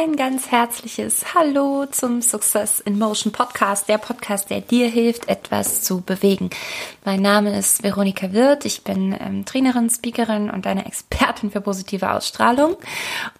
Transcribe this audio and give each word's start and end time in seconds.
ein 0.00 0.14
ganz 0.14 0.52
herzliches 0.52 1.34
Hallo 1.34 1.84
zum 1.90 2.22
Success 2.22 2.78
in 2.78 3.00
Motion 3.00 3.32
Podcast, 3.32 3.88
der 3.88 3.98
Podcast, 3.98 4.48
der 4.48 4.60
dir 4.60 4.86
hilft, 4.86 5.28
etwas 5.28 5.82
zu 5.82 6.02
bewegen. 6.02 6.50
Mein 7.04 7.20
Name 7.20 7.58
ist 7.58 7.82
Veronika 7.82 8.32
Wirth, 8.32 8.64
ich 8.64 8.84
bin 8.84 9.16
ähm, 9.18 9.44
Trainerin, 9.44 9.90
Speakerin 9.90 10.50
und 10.50 10.68
eine 10.68 10.86
Expertin 10.86 11.50
für 11.50 11.60
positive 11.60 12.12
Ausstrahlung. 12.12 12.76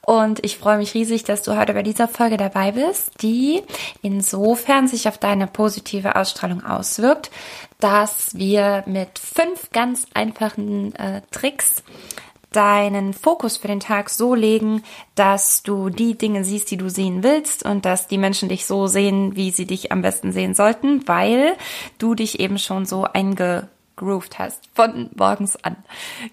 Und 0.04 0.44
ich 0.44 0.58
freue 0.58 0.78
mich 0.78 0.94
riesig, 0.94 1.22
dass 1.22 1.42
du 1.42 1.56
heute 1.56 1.74
bei 1.74 1.84
dieser 1.84 2.08
Folge 2.08 2.36
dabei 2.36 2.72
bist, 2.72 3.22
die 3.22 3.62
insofern 4.02 4.88
sich 4.88 5.06
auf 5.06 5.16
deine 5.16 5.46
positive 5.46 6.16
Ausstrahlung 6.16 6.64
auswirkt, 6.64 7.30
dass 7.78 8.36
wir 8.36 8.82
mit 8.86 9.20
fünf 9.20 9.70
ganz 9.70 10.08
einfachen 10.12 10.92
äh, 10.96 11.22
Tricks 11.30 11.84
deinen 12.52 13.12
Fokus 13.12 13.56
für 13.56 13.68
den 13.68 13.80
Tag 13.80 14.10
so 14.10 14.34
legen, 14.34 14.82
dass 15.14 15.62
du 15.62 15.90
die 15.90 16.16
Dinge 16.16 16.44
siehst, 16.44 16.70
die 16.70 16.76
du 16.76 16.88
sehen 16.88 17.22
willst 17.22 17.64
und 17.64 17.84
dass 17.84 18.08
die 18.08 18.18
Menschen 18.18 18.48
dich 18.48 18.66
so 18.66 18.86
sehen, 18.86 19.36
wie 19.36 19.50
sie 19.50 19.66
dich 19.66 19.92
am 19.92 20.02
besten 20.02 20.32
sehen 20.32 20.54
sollten, 20.54 21.06
weil 21.06 21.56
du 21.98 22.14
dich 22.14 22.40
eben 22.40 22.58
schon 22.58 22.86
so 22.86 23.04
eingegroovt 23.04 24.38
hast 24.38 24.62
von 24.72 25.10
morgens 25.14 25.62
an. 25.62 25.76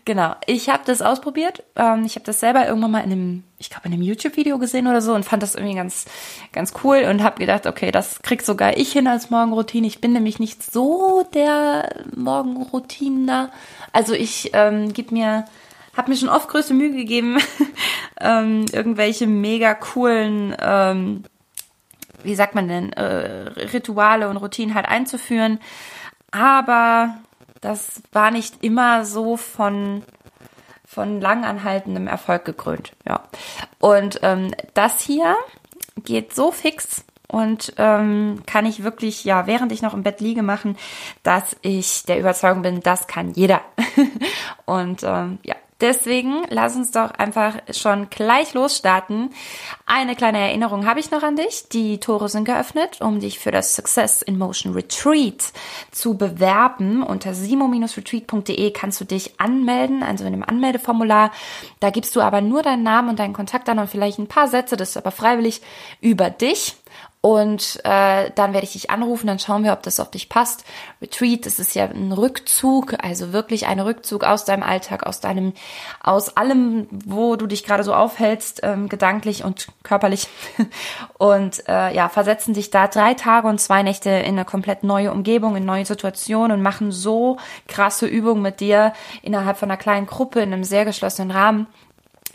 Genau. 0.05 0.35
Ich 0.45 0.69
habe 0.69 0.83
das 0.85 1.01
ausprobiert. 1.01 1.63
Ähm, 1.75 2.03
ich 2.05 2.15
habe 2.15 2.25
das 2.25 2.39
selber 2.39 2.65
irgendwann 2.65 2.91
mal 2.91 3.03
in 3.03 3.11
einem, 3.11 3.43
ich 3.59 3.69
glaube 3.69 3.87
in 3.87 3.93
einem 3.93 4.03
YouTube-Video 4.03 4.57
gesehen 4.57 4.87
oder 4.87 5.01
so 5.01 5.13
und 5.13 5.25
fand 5.25 5.43
das 5.43 5.55
irgendwie 5.55 5.75
ganz, 5.75 6.05
ganz 6.53 6.73
cool 6.85 7.05
und 7.09 7.23
habe 7.23 7.39
gedacht, 7.39 7.67
okay, 7.67 7.91
das 7.91 8.21
krieg 8.21 8.41
sogar 8.41 8.77
ich 8.77 8.93
hin 8.93 9.07
als 9.07 9.31
Morgenroutine. 9.31 9.85
Ich 9.85 9.99
bin 9.99 10.13
nämlich 10.13 10.39
nicht 10.39 10.63
so 10.63 11.27
der 11.33 12.05
Morgenroutiner. 12.15 13.51
Also 13.91 14.13
ich 14.13 14.51
ähm, 14.53 14.93
gebe 14.93 15.13
mir 15.13 15.45
habe 15.95 16.11
mir 16.11 16.17
schon 16.17 16.29
oft 16.29 16.49
größte 16.49 16.73
Mühe 16.73 16.91
gegeben, 16.91 17.37
ähm, 18.19 18.65
irgendwelche 18.71 19.27
mega 19.27 19.73
coolen, 19.73 20.55
ähm, 20.59 21.23
wie 22.23 22.35
sagt 22.35 22.55
man 22.55 22.67
denn, 22.67 22.93
äh, 22.93 23.49
Rituale 23.73 24.29
und 24.29 24.37
Routinen 24.37 24.75
halt 24.75 24.87
einzuführen. 24.87 25.59
Aber 26.31 27.15
das 27.61 28.01
war 28.11 28.31
nicht 28.31 28.63
immer 28.63 29.05
so 29.05 29.37
von 29.37 30.03
von 30.87 31.19
langanhaltendem 31.19 32.07
Erfolg 32.07 32.45
gekrönt. 32.45 32.93
Ja. 33.05 33.23
Und 33.79 34.19
ähm, 34.23 34.53
das 34.75 35.01
hier 35.01 35.35
geht 36.05 36.33
so 36.33 36.51
fix 36.51 37.03
und 37.27 37.73
ähm, 37.77 38.43
kann 38.45 38.65
ich 38.65 38.83
wirklich, 38.83 39.25
ja, 39.25 39.45
während 39.45 39.71
ich 39.71 39.81
noch 39.81 39.93
im 39.93 40.03
Bett 40.03 40.21
liege, 40.21 40.41
machen, 40.41 40.77
dass 41.23 41.57
ich 41.61 42.03
der 42.03 42.19
Überzeugung 42.19 42.61
bin, 42.61 42.79
das 42.81 43.07
kann 43.07 43.31
jeder. 43.31 43.61
und 44.65 45.03
ähm, 45.03 45.39
ja, 45.43 45.55
Deswegen 45.81 46.45
lass 46.49 46.77
uns 46.77 46.91
doch 46.91 47.11
einfach 47.11 47.55
schon 47.71 48.09
gleich 48.09 48.53
losstarten. 48.53 49.31
Eine 49.85 50.15
kleine 50.15 50.39
Erinnerung 50.39 50.85
habe 50.85 51.01
ich 51.01 51.11
noch 51.11 51.21
an 51.21 51.35
dich. 51.35 51.67
Die 51.67 51.99
Tore 51.99 52.29
sind 52.29 52.45
geöffnet, 52.45 53.01
um 53.01 53.19
dich 53.19 53.39
für 53.39 53.51
das 53.51 53.75
Success 53.75 54.21
in 54.21 54.37
Motion 54.37 54.73
Retreat 54.73 55.51
zu 55.91 56.17
bewerben. 56.17 57.03
Unter 57.03 57.33
simo-retreat.de 57.33 58.71
kannst 58.71 59.01
du 59.01 59.05
dich 59.05 59.39
anmelden, 59.39 60.01
also 60.01 60.23
in 60.23 60.31
dem 60.31 60.43
Anmeldeformular. 60.43 61.31
Da 61.81 61.89
gibst 61.89 62.15
du 62.15 62.21
aber 62.21 62.39
nur 62.39 62.63
deinen 62.63 62.83
Namen 62.83 63.09
und 63.09 63.19
deinen 63.19 63.33
Kontakt 63.33 63.67
an 63.67 63.79
und 63.79 63.89
vielleicht 63.89 64.17
ein 64.17 64.27
paar 64.27 64.47
Sätze, 64.47 64.77
das 64.77 64.91
ist 64.91 64.97
aber 64.97 65.11
freiwillig 65.11 65.61
über 65.99 66.29
dich. 66.29 66.77
Und 67.25 67.79
äh, 67.83 68.29
dann 68.35 68.53
werde 68.53 68.65
ich 68.65 68.73
dich 68.73 68.91
anrufen, 68.91 69.25
dann 69.25 69.39
schauen 69.39 69.63
wir, 69.63 69.73
ob 69.73 69.81
das 69.81 69.99
auf 69.99 70.11
dich 70.11 70.29
passt. 70.29 70.63
Retreat, 71.01 71.47
das 71.47 71.57
ist 71.57 71.73
ja 71.73 71.85
ein 71.85 72.11
Rückzug, 72.11 72.93
also 73.03 73.33
wirklich 73.33 73.65
ein 73.65 73.79
Rückzug 73.79 74.23
aus 74.23 74.45
deinem 74.45 74.61
Alltag, 74.61 75.07
aus 75.07 75.21
deinem, 75.21 75.53
aus 76.03 76.37
allem, 76.37 76.87
wo 76.91 77.35
du 77.35 77.47
dich 77.47 77.63
gerade 77.63 77.83
so 77.83 77.95
aufhältst, 77.95 78.59
ähm, 78.61 78.89
gedanklich 78.89 79.43
und 79.43 79.69
körperlich. 79.81 80.27
Und 81.17 81.67
äh, 81.67 81.95
ja, 81.95 82.09
versetzen 82.09 82.53
dich 82.53 82.69
da 82.69 82.87
drei 82.87 83.13
Tage 83.13 83.47
und 83.47 83.59
zwei 83.59 83.83
Nächte 83.83 84.09
in 84.09 84.35
eine 84.35 84.43
komplett 84.43 84.83
neue 84.83 85.11
Umgebung, 85.11 85.55
in 85.55 85.63
neue 85.63 85.85
Situationen 85.85 86.51
und 86.51 86.61
machen 86.61 86.91
so 86.91 87.37
krasse 87.67 88.05
Übungen 88.05 88.41
mit 88.41 88.59
dir 88.59 88.93
innerhalb 89.21 89.57
von 89.57 89.71
einer 89.71 89.77
kleinen 89.77 90.07
Gruppe 90.07 90.41
in 90.41 90.51
einem 90.51 90.65
sehr 90.65 90.83
geschlossenen 90.83 91.31
Rahmen 91.31 91.67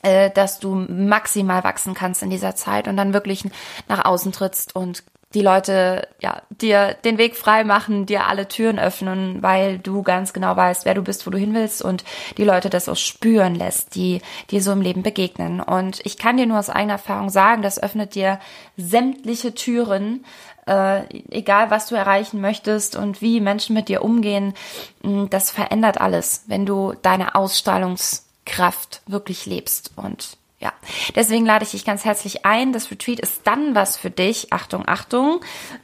äh, 0.03 0.31
dass 0.31 0.59
du 0.59 0.75
maximal 0.75 1.65
wachsen 1.65 1.95
kannst 1.95 2.23
in 2.23 2.31
dieser 2.31 2.57
Zeit 2.57 2.89
und 2.89 2.97
dann 2.97 3.13
wirklich 3.13 3.45
nach 3.89 4.05
außen 4.05 4.33
trittst 4.33 4.75
und 4.75 5.03
die 5.33 5.43
Leute 5.43 6.09
ja 6.21 6.43
dir 6.51 6.97
den 7.05 7.17
Weg 7.17 7.37
frei 7.37 7.63
machen, 7.63 8.05
dir 8.05 8.27
alle 8.27 8.49
Türen 8.49 8.81
öffnen, 8.81 9.43
weil 9.43 9.79
du 9.79 10.03
ganz 10.03 10.33
genau 10.33 10.57
weißt, 10.57 10.85
wer 10.85 10.95
du 10.95 11.03
bist, 11.03 11.25
wo 11.25 11.31
du 11.31 11.39
hin 11.39 11.55
willst 11.55 11.83
und 11.83 12.05
die 12.37 12.45
Leute 12.45 12.69
das 12.69 12.89
auch 12.89 12.97
spüren 12.97 13.55
lässt, 13.55 13.95
die 13.95 14.23
dir 14.51 14.61
so 14.61 14.73
im 14.73 14.81
Leben 14.81 15.03
begegnen. 15.05 15.61
Und 15.61 16.05
ich 16.05 16.19
kann 16.19 16.37
dir 16.37 16.47
nur 16.47 16.59
aus 16.59 16.69
eigener 16.69 16.95
Erfahrung 16.95 17.31
sagen, 17.31 17.63
das 17.63 17.81
öffnet 17.81 18.17
dir 18.17 18.41
sämtliche 18.77 19.55
Türen, 19.55 20.25
äh, 20.67 21.03
egal 21.31 21.71
was 21.71 21.87
du 21.87 21.95
erreichen 21.95 22.41
möchtest 22.41 22.97
und 22.97 23.23
wie 23.23 23.41
Menschen 23.41 23.75
mit 23.75 23.89
dir 23.89 24.03
umgehen, 24.03 24.55
das 25.31 25.53
verändert 25.53 26.01
alles, 26.01 26.45
wenn 26.49 26.67
du 26.67 26.95
deine 27.03 27.37
Ausstrahlungs 27.37 28.30
Kraft 28.51 29.03
wirklich 29.07 29.47
lebst. 29.47 29.93
Und 29.97 30.37
ja, 30.59 30.75
deswegen 31.15 31.47
lade 31.47 31.65
ich 31.65 31.71
dich 31.71 31.87
ganz 31.87 32.05
herzlich 32.05 32.45
ein. 32.45 32.75
Das 32.75 32.91
Retreat 32.91 33.19
ist 33.19 33.47
dann 33.47 33.75
was 33.75 33.97
für 33.97 34.11
dich. 34.11 34.53
Achtung, 34.53 34.83
Achtung. 34.87 35.41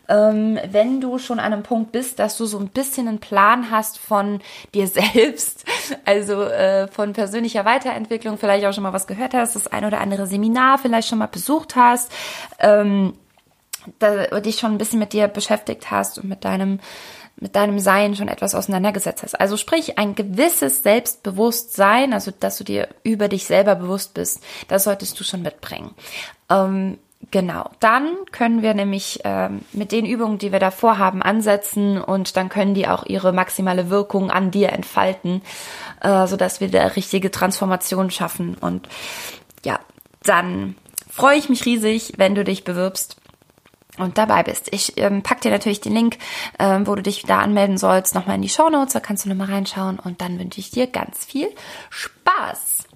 Ähm, 0.06 0.58
wenn 0.70 1.00
du 1.00 1.16
schon 1.18 1.38
an 1.38 1.54
einem 1.54 1.62
Punkt 1.62 1.92
bist, 1.92 2.18
dass 2.18 2.36
du 2.36 2.44
so 2.44 2.58
ein 2.58 2.68
bisschen 2.68 3.08
einen 3.08 3.20
Plan 3.20 3.70
hast 3.70 3.98
von 3.98 4.40
dir 4.74 4.86
selbst, 4.88 5.64
also 6.04 6.42
äh, 6.42 6.88
von 6.88 7.14
persönlicher 7.14 7.64
Weiterentwicklung, 7.64 8.36
vielleicht 8.36 8.66
auch 8.66 8.74
schon 8.74 8.82
mal 8.82 8.92
was 8.92 9.06
gehört 9.06 9.32
hast, 9.32 9.56
das 9.56 9.66
ein 9.66 9.86
oder 9.86 10.00
andere 10.00 10.26
Seminar 10.26 10.76
vielleicht 10.78 11.08
schon 11.08 11.20
mal 11.20 11.26
besucht 11.26 11.74
hast, 11.74 12.12
ähm, 12.58 13.14
da, 13.98 14.40
dich 14.40 14.58
schon 14.58 14.72
ein 14.72 14.78
bisschen 14.78 14.98
mit 14.98 15.12
dir 15.12 15.28
beschäftigt 15.28 15.90
hast 15.90 16.18
und 16.18 16.28
mit 16.28 16.44
deinem 16.44 16.80
mit 17.38 17.54
deinem 17.54 17.78
Sein 17.78 18.16
schon 18.16 18.28
etwas 18.28 18.54
auseinandergesetzt 18.54 19.22
hast. 19.22 19.38
Also 19.38 19.56
sprich, 19.56 19.98
ein 19.98 20.14
gewisses 20.14 20.82
Selbstbewusstsein, 20.82 22.12
also 22.12 22.32
dass 22.38 22.58
du 22.58 22.64
dir 22.64 22.88
über 23.02 23.28
dich 23.28 23.44
selber 23.44 23.74
bewusst 23.74 24.14
bist, 24.14 24.42
das 24.68 24.84
solltest 24.84 25.20
du 25.20 25.24
schon 25.24 25.42
mitbringen. 25.42 25.90
Ähm, 26.48 26.98
genau, 27.30 27.68
dann 27.80 28.08
können 28.32 28.62
wir 28.62 28.72
nämlich 28.72 29.20
ähm, 29.24 29.60
mit 29.72 29.92
den 29.92 30.06
Übungen, 30.06 30.38
die 30.38 30.50
wir 30.50 30.60
da 30.60 30.70
vorhaben, 30.70 31.20
ansetzen 31.22 32.00
und 32.00 32.36
dann 32.38 32.48
können 32.48 32.74
die 32.74 32.88
auch 32.88 33.04
ihre 33.04 33.32
maximale 33.32 33.90
Wirkung 33.90 34.30
an 34.30 34.50
dir 34.50 34.72
entfalten, 34.72 35.42
äh, 36.00 36.26
sodass 36.26 36.60
wir 36.60 36.70
da 36.70 36.86
richtige 36.86 37.30
Transformation 37.30 38.10
schaffen. 38.10 38.56
Und 38.58 38.88
ja, 39.62 39.78
dann 40.22 40.74
freue 41.10 41.36
ich 41.36 41.50
mich 41.50 41.66
riesig, 41.66 42.14
wenn 42.16 42.34
du 42.34 42.44
dich 42.44 42.64
bewirbst 42.64 43.18
und 43.98 44.18
dabei 44.18 44.42
bist. 44.42 44.68
Ich 44.72 44.98
ähm, 44.98 45.22
pack 45.22 45.40
dir 45.40 45.50
natürlich 45.50 45.80
den 45.80 45.94
Link, 45.94 46.18
ähm, 46.58 46.86
wo 46.86 46.94
du 46.94 47.02
dich 47.02 47.22
da 47.24 47.40
anmelden 47.40 47.78
sollst, 47.78 48.14
nochmal 48.14 48.36
in 48.36 48.42
die 48.42 48.48
Show 48.48 48.68
Notes. 48.68 48.92
Da 48.92 49.00
kannst 49.00 49.24
du 49.24 49.28
nochmal 49.28 49.48
reinschauen 49.48 49.98
und 49.98 50.20
dann 50.20 50.38
wünsche 50.38 50.60
ich 50.60 50.70
dir 50.70 50.86
ganz 50.86 51.24
viel 51.24 51.48
Spaß. 51.90 52.86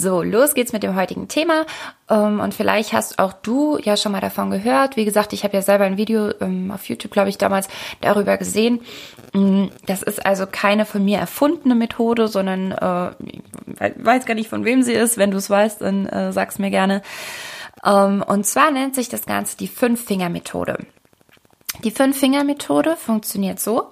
So, 0.00 0.22
los 0.22 0.54
geht's 0.54 0.72
mit 0.72 0.84
dem 0.84 0.94
heutigen 0.94 1.26
Thema. 1.26 1.66
Ähm, 2.08 2.38
und 2.38 2.54
vielleicht 2.54 2.92
hast 2.92 3.18
auch 3.18 3.32
du 3.32 3.78
ja 3.82 3.96
schon 3.96 4.12
mal 4.12 4.20
davon 4.20 4.48
gehört. 4.48 4.94
Wie 4.94 5.04
gesagt, 5.04 5.32
ich 5.32 5.42
habe 5.42 5.54
ja 5.54 5.62
selber 5.62 5.86
ein 5.86 5.96
Video 5.96 6.30
ähm, 6.40 6.70
auf 6.70 6.88
YouTube, 6.88 7.10
glaube 7.10 7.30
ich, 7.30 7.36
damals 7.36 7.66
darüber 8.00 8.36
gesehen. 8.36 8.80
Mm, 9.32 9.64
das 9.86 10.04
ist 10.04 10.24
also 10.24 10.46
keine 10.46 10.86
von 10.86 11.04
mir 11.04 11.18
erfundene 11.18 11.74
Methode, 11.74 12.28
sondern 12.28 12.70
äh, 12.70 13.10
weiß 13.96 14.24
gar 14.24 14.34
nicht, 14.34 14.48
von 14.48 14.64
wem 14.64 14.84
sie 14.84 14.92
ist. 14.92 15.18
Wenn 15.18 15.32
du 15.32 15.38
es 15.38 15.50
weißt, 15.50 15.80
dann 15.80 16.06
äh, 16.06 16.32
sag's 16.32 16.60
mir 16.60 16.70
gerne. 16.70 17.02
Ähm, 17.84 18.24
und 18.26 18.44
zwar 18.46 18.70
nennt 18.70 18.94
sich 18.94 19.08
das 19.08 19.26
Ganze 19.26 19.56
die 19.56 19.68
Fünf-Finger-Methode. 19.68 20.86
Die 21.84 21.90
Fünf-Finger-Methode 21.90 22.96
funktioniert 22.96 23.60
so, 23.60 23.90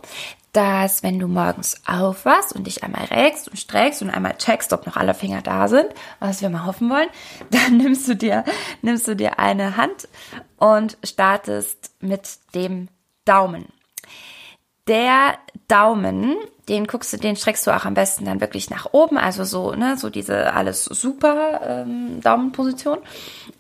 dass 0.57 1.03
wenn 1.03 1.19
du 1.19 1.29
morgens 1.29 1.83
aufwachst 1.87 2.55
und 2.55 2.67
dich 2.67 2.83
einmal 2.83 3.05
regst 3.05 3.49
und 3.49 3.59
streckst 3.59 4.01
und 4.01 4.09
einmal 4.09 4.39
checkst, 4.39 4.73
ob 4.73 4.87
noch 4.87 4.97
alle 4.97 5.13
Finger 5.13 5.43
da 5.43 5.69
sind, 5.69 5.89
was 6.19 6.41
wir 6.41 6.49
mal 6.49 6.65
hoffen 6.65 6.89
wollen, 6.89 7.09
dann 7.51 7.77
nimmst 7.77 8.09
du 8.09 8.17
dir, 8.17 8.45
nimmst 8.81 9.07
du 9.07 9.15
dir 9.15 9.39
eine 9.39 9.77
Hand 9.77 10.09
und 10.57 10.97
startest 11.05 11.93
mit 12.01 12.39
dem 12.55 12.89
Daumen. 13.27 13.67
Der 14.89 15.37
Daumen, 15.69 16.37
den 16.69 16.87
guckst 16.87 17.13
du, 17.13 17.19
den 17.19 17.37
streckst 17.37 17.67
du 17.67 17.77
auch 17.77 17.85
am 17.85 17.95
besten 17.95 18.25
dann 18.25 18.41
wirklich 18.41 18.71
nach 18.71 18.93
oben, 18.93 19.19
also 19.19 19.45
so, 19.45 19.75
ne, 19.75 19.99
so 19.99 20.11
diese 20.11 20.55
alles 20.55 20.85
super 20.85 21.61
ähm, 21.65 22.21
Daumenposition. 22.23 22.99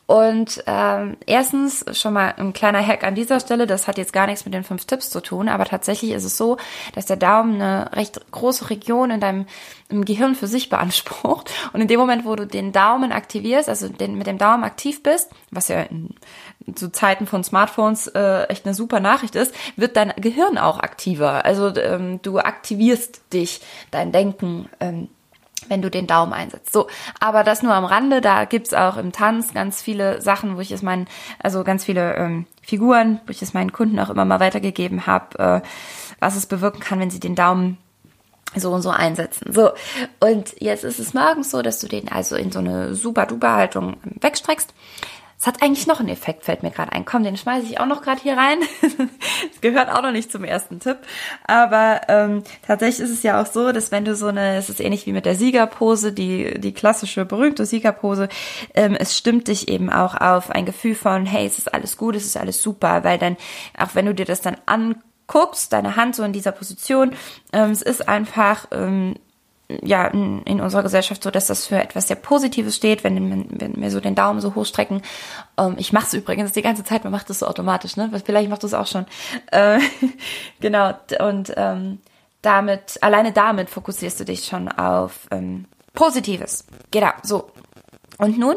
Und 0.06 0.62
ähm, 0.68 1.16
erstens 1.26 1.84
schon 1.98 2.12
mal 2.12 2.32
ein 2.36 2.52
kleiner 2.52 2.84
Hack 2.84 3.02
an 3.02 3.16
dieser 3.16 3.40
Stelle, 3.40 3.66
das 3.66 3.88
hat 3.88 3.98
jetzt 3.98 4.12
gar 4.12 4.26
nichts 4.26 4.44
mit 4.44 4.54
den 4.54 4.62
fünf 4.62 4.84
Tipps 4.84 5.10
zu 5.10 5.20
tun, 5.20 5.48
aber 5.48 5.64
tatsächlich 5.64 6.12
ist 6.12 6.22
es 6.22 6.36
so, 6.36 6.58
dass 6.94 7.06
der 7.06 7.16
Daumen 7.16 7.60
eine 7.60 7.90
recht 7.92 8.20
große 8.30 8.70
Region 8.70 9.10
in 9.10 9.20
deinem 9.20 9.46
Gehirn 9.88 10.36
für 10.36 10.46
sich 10.46 10.68
beansprucht. 10.68 11.50
Und 11.72 11.80
in 11.80 11.88
dem 11.88 11.98
Moment, 11.98 12.24
wo 12.24 12.36
du 12.36 12.46
den 12.46 12.70
Daumen 12.70 13.10
aktivierst, 13.10 13.68
also 13.68 13.88
den, 13.88 14.16
mit 14.16 14.28
dem 14.28 14.38
Daumen 14.38 14.62
aktiv 14.62 15.02
bist, 15.02 15.30
was 15.50 15.66
ja 15.66 15.82
in, 15.82 16.14
zu 16.76 16.92
Zeiten 16.92 17.26
von 17.26 17.42
Smartphones 17.42 18.06
äh, 18.06 18.44
echt 18.44 18.64
eine 18.64 18.74
super 18.74 19.00
Nachricht 19.00 19.34
ist, 19.34 19.52
wird 19.74 19.96
dein 19.96 20.12
Gehirn 20.16 20.56
auch 20.56 20.78
aktiver. 20.78 21.44
Also 21.44 21.74
ähm, 21.76 22.20
du 22.22 22.38
aktivierst 22.38 23.32
dich, 23.32 23.60
dein 23.90 24.12
Denken. 24.12 24.68
Ähm, 24.78 25.08
wenn 25.68 25.82
du 25.82 25.90
den 25.90 26.06
Daumen 26.06 26.32
einsetzt. 26.32 26.72
So, 26.72 26.86
aber 27.20 27.44
das 27.44 27.62
nur 27.62 27.74
am 27.74 27.84
Rande, 27.84 28.20
da 28.20 28.44
gibt's 28.44 28.74
auch 28.74 28.96
im 28.96 29.12
Tanz 29.12 29.54
ganz 29.54 29.82
viele 29.82 30.20
Sachen, 30.20 30.56
wo 30.56 30.60
ich 30.60 30.70
es 30.70 30.82
meinen, 30.82 31.06
also 31.42 31.64
ganz 31.64 31.84
viele 31.84 32.14
ähm, 32.16 32.46
Figuren, 32.62 33.20
wo 33.26 33.30
ich 33.30 33.42
es 33.42 33.54
meinen 33.54 33.72
Kunden 33.72 33.98
auch 33.98 34.10
immer 34.10 34.24
mal 34.24 34.40
weitergegeben 34.40 35.06
habe, 35.06 35.38
äh, 35.38 35.66
was 36.20 36.36
es 36.36 36.46
bewirken 36.46 36.80
kann, 36.80 37.00
wenn 37.00 37.10
sie 37.10 37.20
den 37.20 37.34
Daumen 37.34 37.78
so 38.54 38.72
und 38.72 38.82
so 38.82 38.90
einsetzen. 38.90 39.52
So, 39.52 39.70
und 40.20 40.54
jetzt 40.60 40.84
ist 40.84 40.98
es 40.98 41.14
morgens 41.14 41.50
so, 41.50 41.62
dass 41.62 41.80
du 41.80 41.88
den 41.88 42.08
also 42.08 42.36
in 42.36 42.52
so 42.52 42.60
eine 42.60 42.94
super 42.94 43.26
duper 43.26 43.52
Haltung 43.52 43.96
wegstreckst. 44.20 44.72
Es 45.38 45.46
hat 45.46 45.62
eigentlich 45.62 45.86
noch 45.86 46.00
einen 46.00 46.08
Effekt, 46.08 46.44
fällt 46.44 46.62
mir 46.62 46.70
gerade 46.70 46.92
ein. 46.92 47.04
Komm, 47.04 47.22
den 47.22 47.36
schmeiße 47.36 47.66
ich 47.66 47.78
auch 47.78 47.86
noch 47.86 48.00
gerade 48.00 48.20
hier 48.22 48.36
rein. 48.36 48.58
das 48.80 49.60
gehört 49.60 49.90
auch 49.90 50.02
noch 50.02 50.12
nicht 50.12 50.32
zum 50.32 50.44
ersten 50.44 50.80
Tipp. 50.80 50.98
Aber 51.44 52.00
ähm, 52.08 52.42
tatsächlich 52.66 53.00
ist 53.00 53.12
es 53.12 53.22
ja 53.22 53.40
auch 53.40 53.46
so, 53.46 53.70
dass 53.72 53.92
wenn 53.92 54.06
du 54.06 54.14
so 54.14 54.28
eine, 54.28 54.56
es 54.56 54.70
ist 54.70 54.80
ähnlich 54.80 55.06
wie 55.06 55.12
mit 55.12 55.26
der 55.26 55.34
Siegerpose, 55.34 56.12
die, 56.12 56.58
die 56.58 56.72
klassische, 56.72 57.26
berühmte 57.26 57.66
Siegerpose, 57.66 58.28
ähm, 58.74 58.96
es 58.98 59.16
stimmt 59.16 59.48
dich 59.48 59.68
eben 59.68 59.90
auch 59.90 60.18
auf 60.18 60.50
ein 60.50 60.64
Gefühl 60.64 60.94
von, 60.94 61.26
hey, 61.26 61.46
es 61.46 61.58
ist 61.58 61.72
alles 61.72 61.98
gut, 61.98 62.16
es 62.16 62.24
ist 62.24 62.38
alles 62.38 62.62
super, 62.62 63.04
weil 63.04 63.18
dann, 63.18 63.36
auch 63.78 63.94
wenn 63.94 64.06
du 64.06 64.14
dir 64.14 64.26
das 64.26 64.40
dann 64.40 64.56
anguckst, 64.64 65.04
guckst, 65.26 65.72
deine 65.72 65.96
Hand 65.96 66.14
so 66.14 66.22
in 66.22 66.32
dieser 66.32 66.52
Position, 66.52 67.12
ähm, 67.52 67.70
es 67.70 67.82
ist 67.82 68.08
einfach 68.08 68.66
ähm, 68.70 69.16
ja 69.68 70.06
in, 70.06 70.42
in, 70.42 70.60
unserer 70.60 70.82
Gesellschaft 70.82 71.22
so, 71.22 71.30
dass 71.30 71.46
das 71.46 71.66
für 71.66 71.80
etwas 71.80 72.08
sehr 72.08 72.16
Positives 72.16 72.76
steht, 72.76 73.04
wenn, 73.04 73.50
wenn 73.60 73.80
wir 73.80 73.90
so 73.90 74.00
den 74.00 74.14
Daumen 74.14 74.40
so 74.40 74.54
hochstrecken. 74.54 75.02
Ähm, 75.58 75.74
ich 75.78 75.92
mache 75.92 76.06
es 76.06 76.14
übrigens 76.14 76.52
die 76.52 76.62
ganze 76.62 76.84
Zeit, 76.84 77.04
man 77.04 77.12
macht 77.12 77.30
das 77.30 77.40
so 77.40 77.46
automatisch, 77.46 77.96
ne? 77.96 78.10
Vielleicht 78.24 78.48
macht 78.48 78.62
du 78.62 78.66
es 78.66 78.74
auch 78.74 78.86
schon. 78.86 79.06
Äh, 79.50 79.80
genau, 80.60 80.94
und 81.20 81.52
ähm, 81.56 81.98
damit, 82.42 82.98
alleine 83.02 83.32
damit 83.32 83.68
fokussierst 83.70 84.20
du 84.20 84.24
dich 84.24 84.44
schon 84.44 84.68
auf 84.68 85.26
ähm, 85.30 85.66
Positives. 85.94 86.64
Genau, 86.90 87.10
so. 87.22 87.50
Und 88.18 88.38
nun 88.38 88.56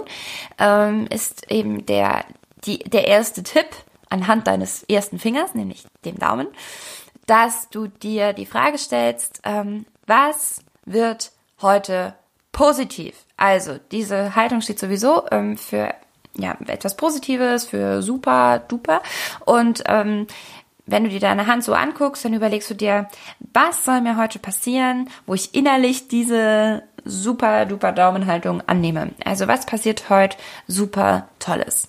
ähm, 0.57 1.07
ist 1.09 1.51
eben 1.51 1.85
der, 1.85 2.23
die, 2.65 2.79
der 2.79 3.07
erste 3.07 3.43
Tipp, 3.43 3.65
anhand 4.09 4.47
deines 4.47 4.83
ersten 4.83 5.19
Fingers, 5.19 5.53
nämlich 5.53 5.85
dem 6.05 6.17
Daumen, 6.17 6.47
dass 7.25 7.69
du 7.69 7.87
dir 7.87 8.33
die 8.33 8.45
Frage 8.45 8.77
stellst, 8.77 9.41
ähm, 9.43 9.85
was 10.07 10.61
wird 10.91 11.31
heute 11.61 12.15
positiv? 12.51 13.15
Also 13.37 13.79
diese 13.91 14.35
Haltung 14.35 14.61
steht 14.61 14.79
sowieso 14.79 15.25
ähm, 15.31 15.57
für 15.57 15.93
ja, 16.35 16.57
etwas 16.67 16.95
Positives, 16.97 17.65
für 17.65 18.01
super, 18.01 18.59
duper. 18.59 19.01
Und 19.45 19.83
ähm, 19.87 20.27
wenn 20.85 21.03
du 21.03 21.09
dir 21.09 21.19
deine 21.19 21.47
Hand 21.47 21.63
so 21.63 21.73
anguckst, 21.73 22.25
dann 22.25 22.33
überlegst 22.33 22.69
du 22.69 22.73
dir, 22.73 23.07
was 23.53 23.85
soll 23.85 24.01
mir 24.01 24.17
heute 24.17 24.39
passieren, 24.39 25.09
wo 25.25 25.33
ich 25.33 25.53
innerlich 25.53 26.07
diese 26.07 26.83
super 27.05 27.65
duper 27.65 27.91
Daumenhaltung 27.91 28.61
annehme. 28.67 29.11
Also 29.23 29.47
was 29.47 29.65
passiert 29.65 30.09
heute 30.09 30.37
super 30.67 31.29
Tolles? 31.39 31.87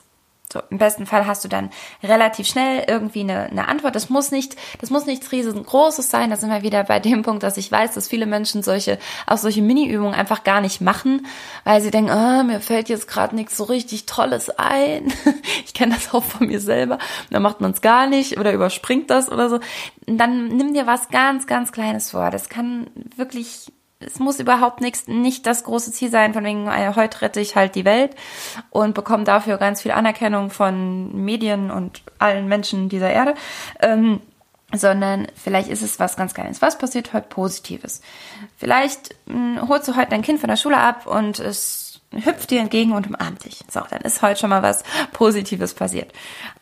So, 0.53 0.61
im 0.71 0.79
besten 0.79 1.07
Fall 1.07 1.27
hast 1.27 1.45
du 1.45 1.49
dann 1.49 1.71
relativ 2.03 2.49
schnell 2.49 2.85
irgendwie 2.89 3.21
eine, 3.21 3.45
eine 3.45 3.69
Antwort. 3.69 3.95
Das 3.95 4.11
muss 4.11 4.33
nicht, 4.33 4.57
das 4.81 4.91
muss 4.91 5.07
nichts 5.07 5.31
riesengroßes 5.31 6.11
sein. 6.11 6.31
Da 6.31 6.37
sind 6.37 6.51
wir 6.51 6.63
wieder 6.63 6.83
bei 6.85 6.99
dem 6.99 7.23
Punkt, 7.23 7.45
dass 7.45 7.57
ich 7.57 7.71
weiß, 7.71 7.95
dass 7.95 8.09
viele 8.09 8.27
Menschen 8.27 8.65
solche, 8.65 8.99
auch 9.27 9.37
solche 9.37 9.63
Mini-Übungen 9.63 10.15
einfach 10.15 10.43
gar 10.43 10.61
nicht 10.61 10.81
machen, 10.81 11.27
weil 11.63 11.81
sie 11.81 11.93
denken, 11.93 12.11
oh, 12.11 12.43
mir 12.43 12.61
fällt 12.61 12.89
jetzt 12.89 13.07
gerade 13.07 13.37
nichts 13.37 13.57
so 13.57 13.65
richtig 13.65 14.07
Tolles 14.07 14.51
ein. 14.51 15.13
ich 15.65 15.73
kenne 15.73 15.95
das 15.95 16.13
auch 16.13 16.25
von 16.25 16.49
mir 16.49 16.61
selber. 16.61 16.99
dann 17.31 17.43
macht 17.43 17.61
man 17.61 17.71
es 17.71 17.81
gar 17.81 18.09
nicht 18.09 18.39
oder 18.39 18.53
überspringt 18.53 19.09
das 19.11 19.31
oder 19.31 19.49
so. 19.49 19.61
dann 20.07 20.49
nimm 20.49 20.75
dir 20.75 20.87
was 20.87 21.11
ganz, 21.11 21.47
ganz 21.47 21.71
Kleines 21.71 22.11
vor. 22.11 22.31
Das 22.31 22.49
kann 22.49 22.91
wirklich 23.17 23.73
es 24.01 24.19
muss 24.19 24.41
überhaupt 24.41 24.81
nichts, 24.81 25.07
nicht 25.07 25.47
das 25.47 25.65
große 25.65 25.93
Ziel 25.93 26.11
sein, 26.11 26.33
von 26.33 26.45
wegen, 26.45 26.67
äh, 26.69 26.93
heute 26.97 27.21
rette 27.23 27.41
ich 27.41 27.55
halt 27.55 27.75
die 27.75 27.85
Welt 27.85 28.15
und 28.71 28.95
bekomme 28.95 29.25
dafür 29.25 29.59
ganz 29.59 29.83
viel 29.83 29.93
Anerkennung 29.93 30.51
von 30.51 31.15
Medien 31.25 31.71
und 31.71 32.03
allen 32.19 32.49
Menschen 32.49 32.89
dieser 32.89 33.11
Erde. 33.11 33.35
Ähm, 33.81 34.21
sondern 34.73 35.27
vielleicht 35.35 35.69
ist 35.69 35.83
es 35.83 35.99
was 35.99 36.17
ganz 36.17 36.33
Kleines. 36.33 36.63
Was 36.63 36.79
passiert 36.79 37.13
heute 37.13 37.29
Positives? 37.29 38.03
Vielleicht 38.57 39.17
mh, 39.27 39.61
hm, 39.63 39.69
holst 39.69 39.89
du 39.89 39.97
heute 39.97 40.11
dein 40.11 40.23
Kind 40.23 40.41
von 40.41 40.49
der 40.49 40.57
Schule 40.57 40.79
ab 40.79 41.07
und 41.07 41.41
es 41.41 41.90
hüpft 42.13 42.51
dir 42.51 42.61
entgegen 42.61 42.93
und 42.93 43.07
umarmt 43.07 43.45
dich. 43.45 43.65
So, 43.71 43.81
dann 43.89 44.03
ist 44.03 44.23
heute 44.23 44.41
schon 44.41 44.51
mal 44.51 44.63
was 44.63 44.83
Positives 45.13 45.75
passiert. 45.75 46.13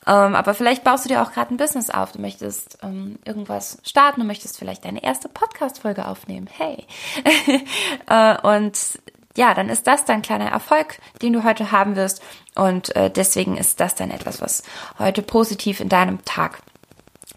Ähm, 0.06 0.34
aber 0.34 0.54
vielleicht 0.54 0.84
baust 0.84 1.04
du 1.04 1.08
dir 1.08 1.22
auch 1.22 1.32
gerade 1.32 1.54
ein 1.54 1.56
Business 1.56 1.90
auf. 1.90 2.12
Du 2.12 2.20
möchtest 2.20 2.78
ähm, 2.82 3.18
irgendwas 3.24 3.78
starten, 3.84 4.20
du 4.20 4.26
möchtest 4.26 4.58
vielleicht 4.58 4.84
deine 4.84 5.02
erste 5.02 5.28
Podcast-Folge 5.28 6.06
aufnehmen. 6.06 6.48
Hey. 6.50 6.86
äh, 8.08 8.40
und 8.42 8.98
ja, 9.36 9.54
dann 9.54 9.68
ist 9.68 9.86
das 9.86 10.04
dein 10.04 10.22
kleiner 10.22 10.50
Erfolg, 10.50 10.98
den 11.22 11.32
du 11.32 11.44
heute 11.44 11.70
haben 11.70 11.96
wirst. 11.96 12.22
Und 12.54 12.94
äh, 12.96 13.10
deswegen 13.10 13.56
ist 13.56 13.80
das 13.80 13.94
dann 13.94 14.10
etwas, 14.10 14.40
was 14.40 14.64
heute 14.98 15.22
positiv 15.22 15.80
in 15.80 15.88
deinem 15.88 16.24
Tag 16.24 16.58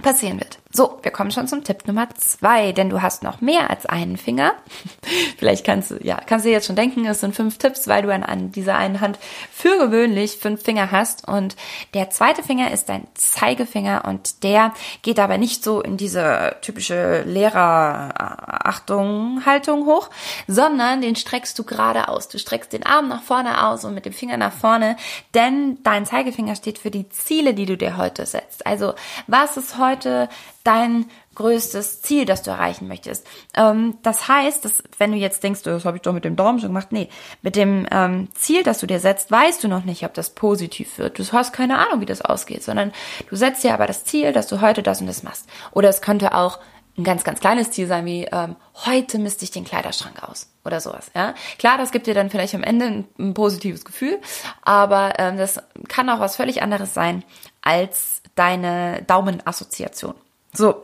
passieren 0.02 0.40
wird. 0.40 0.61
So, 0.74 1.00
wir 1.02 1.12
kommen 1.12 1.32
schon 1.32 1.50
zum 1.50 1.66
Tipp 1.66 1.86
Nummer 1.86 2.08
zwei, 2.16 2.72
denn 2.72 2.90
du 2.90 3.02
hast 3.02 3.24
noch 3.24 3.42
mehr 3.42 3.70
als 3.70 3.86
einen 3.86 4.16
Finger. 4.16 4.54
Vielleicht 5.38 5.66
kannst 5.66 5.92
du, 5.92 5.98
ja, 6.02 6.18
kannst 6.26 6.46
du 6.46 6.50
jetzt 6.50 6.68
schon 6.68 6.78
denken, 6.78 7.06
es 7.06 7.20
sind 7.20 7.36
fünf 7.36 7.58
Tipps, 7.58 7.90
weil 7.90 8.04
du 8.04 8.14
an, 8.14 8.24
an 8.24 8.54
dieser 8.54 8.78
einen 8.78 9.02
Hand 9.02 9.20
für 9.52 9.78
gewöhnlich 9.78 10.38
fünf 10.38 10.64
Finger 10.64 10.92
hast. 10.92 11.28
Und 11.28 11.58
der 11.94 12.10
zweite 12.10 12.42
Finger 12.42 12.72
ist 12.72 12.88
dein 12.88 13.06
Zeigefinger 13.16 14.06
und 14.06 14.44
der 14.44 14.74
geht 15.02 15.20
aber 15.20 15.38
nicht 15.38 15.62
so 15.62 15.82
in 15.82 15.98
diese 15.98 16.56
typische 16.62 17.24
Lehrerachtung-Haltung 17.24 19.86
hoch, 19.86 20.10
sondern 20.48 21.02
den 21.02 21.18
streckst 21.18 21.60
du 21.60 21.66
gerade 21.66 22.08
aus. 22.08 22.30
Du 22.30 22.40
streckst 22.40 22.72
den 22.72 22.86
Arm 22.86 23.10
nach 23.10 23.24
vorne 23.24 23.68
aus 23.68 23.84
und 23.84 23.94
mit 23.94 24.06
dem 24.06 24.14
Finger 24.14 24.38
nach 24.38 24.54
vorne, 24.54 24.96
denn 25.34 25.80
dein 25.84 26.06
Zeigefinger 26.06 26.56
steht 26.56 26.78
für 26.78 26.92
die 26.92 27.10
Ziele, 27.10 27.54
die 27.54 27.66
du 27.66 27.76
dir 27.76 27.98
heute 27.98 28.26
setzt. 28.26 28.66
Also, 28.66 28.94
was 29.28 29.58
ist 29.58 29.78
heute 29.78 30.30
dein 30.64 31.06
größtes 31.36 32.02
Ziel, 32.02 32.26
das 32.26 32.44
du 32.44 32.52
erreichen 32.52 32.88
möchtest. 32.88 33.26
Ähm, 33.56 33.98
das 34.04 34.28
heißt, 34.28 34.66
dass 34.66 34.84
wenn 34.98 35.12
du 35.12 35.18
jetzt 35.18 35.44
denkst, 35.44 35.64
das 35.64 35.86
habe 35.86 35.98
ich 35.98 36.04
doch 36.04 36.14
mit 36.14 36.26
dem 36.26 36.36
Daumen 36.36 36.60
schon 36.60 36.70
gemacht, 36.70 36.92
nee, 36.92 37.10
mit 37.42 37.56
dem 37.56 37.88
ähm, 37.92 38.28
Ziel, 38.34 38.64
das 38.64 38.80
du 38.80 38.88
dir 38.88 39.00
setzt, 39.00 39.32
weißt 39.32 39.64
du 39.64 39.68
noch 39.68 39.86
nicht, 39.86 40.04
ob 40.04 40.14
das 40.14 40.32
positiv 40.32 40.98
wird. 40.98 41.20
Du 41.20 41.32
hast 41.32 41.54
keine 41.54 41.78
Ahnung, 41.78 42.02
wie 42.02 42.06
das 42.06 42.22
ausgeht, 42.22 42.64
sondern 42.64 42.92
du 43.30 43.36
setzt 43.36 43.64
dir 43.64 43.74
aber 43.74 43.88
das 43.88 44.04
Ziel, 44.04 44.34
dass 44.34 44.48
du 44.48 44.62
heute 44.62 44.84
das 44.84 45.02
und 45.02 45.08
das 45.08 45.24
machst. 45.24 45.48
Oder 45.72 45.90
es 45.90 46.02
könnte 46.02 46.36
auch 46.36 46.60
ein 46.98 47.04
ganz, 47.04 47.24
ganz 47.24 47.40
kleines 47.40 47.72
Ziel 47.72 47.88
sein, 47.88 48.06
wie 48.06 48.26
ähm, 48.26 48.56
heute 48.86 49.18
misste 49.18 49.46
ich 49.46 49.52
den 49.52 49.64
Kleiderschrank 49.64 50.24
aus 50.24 50.50
oder 50.66 50.82
sowas. 50.82 51.10
Ja, 51.16 51.34
klar, 51.58 51.78
das 51.78 51.92
gibt 51.92 52.08
dir 52.08 52.14
dann 52.14 52.30
vielleicht 52.30 52.54
am 52.54 52.64
Ende 52.64 52.86
ein, 52.86 53.08
ein 53.18 53.34
positives 53.34 53.86
Gefühl, 53.86 54.20
aber 54.62 55.14
ähm, 55.18 55.38
das 55.38 55.62
kann 55.88 56.10
auch 56.10 56.20
was 56.20 56.36
völlig 56.36 56.62
anderes 56.62 56.94
sein 56.94 57.24
als 57.62 58.22
deine 58.36 59.04
Daumenassoziation. 59.04 60.16
So, 60.54 60.84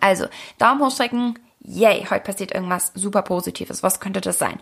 also 0.00 0.26
Daumen 0.58 0.82
hochstrecken. 0.82 1.38
Yay, 1.60 2.06
heute 2.08 2.24
passiert 2.24 2.52
irgendwas 2.52 2.92
super 2.94 3.22
Positives. 3.22 3.82
Was 3.82 4.00
könnte 4.00 4.20
das 4.20 4.38
sein? 4.38 4.58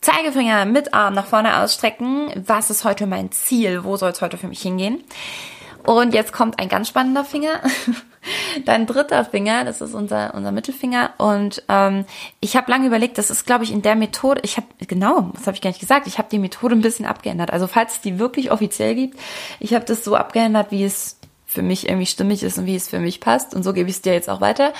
Zeigefinger 0.00 0.64
mit 0.64 0.94
Arm 0.94 1.14
nach 1.14 1.26
vorne 1.26 1.58
ausstrecken. 1.58 2.28
Was 2.34 2.70
ist 2.70 2.84
heute 2.84 3.06
mein 3.06 3.30
Ziel? 3.30 3.84
Wo 3.84 3.96
soll 3.96 4.10
es 4.10 4.20
heute 4.20 4.36
für 4.36 4.48
mich 4.48 4.62
hingehen? 4.62 5.04
Und 5.84 6.12
jetzt 6.12 6.32
kommt 6.32 6.58
ein 6.58 6.68
ganz 6.68 6.88
spannender 6.88 7.24
Finger. 7.24 7.60
Dein 8.66 8.86
dritter 8.86 9.24
Finger, 9.24 9.64
das 9.64 9.80
ist 9.80 9.94
unser, 9.94 10.34
unser 10.34 10.52
Mittelfinger. 10.52 11.14
Und 11.16 11.62
ähm, 11.68 12.04
ich 12.40 12.56
habe 12.56 12.70
lange 12.70 12.86
überlegt, 12.86 13.16
das 13.16 13.30
ist, 13.30 13.46
glaube 13.46 13.64
ich, 13.64 13.72
in 13.72 13.82
der 13.82 13.96
Methode, 13.96 14.40
ich 14.44 14.56
habe, 14.56 14.66
genau, 14.86 15.30
das 15.34 15.46
habe 15.46 15.54
ich 15.54 15.62
gar 15.62 15.70
nicht 15.70 15.80
gesagt, 15.80 16.06
ich 16.06 16.18
habe 16.18 16.28
die 16.30 16.38
Methode 16.38 16.74
ein 16.74 16.82
bisschen 16.82 17.06
abgeändert. 17.06 17.50
Also 17.52 17.66
falls 17.66 17.94
es 17.94 18.00
die 18.00 18.18
wirklich 18.18 18.50
offiziell 18.50 18.94
gibt, 18.94 19.18
ich 19.58 19.72
habe 19.72 19.84
das 19.84 20.04
so 20.04 20.16
abgeändert, 20.16 20.70
wie 20.70 20.84
es 20.84 21.19
für 21.50 21.62
mich 21.62 21.88
irgendwie 21.88 22.06
stimmig 22.06 22.44
ist 22.44 22.58
und 22.58 22.66
wie 22.66 22.76
es 22.76 22.88
für 22.88 23.00
mich 23.00 23.18
passt. 23.18 23.56
Und 23.56 23.64
so 23.64 23.72
gebe 23.72 23.90
ich 23.90 23.96
es 23.96 24.02
dir 24.02 24.12
jetzt 24.12 24.30
auch 24.30 24.40
weiter. 24.40 24.72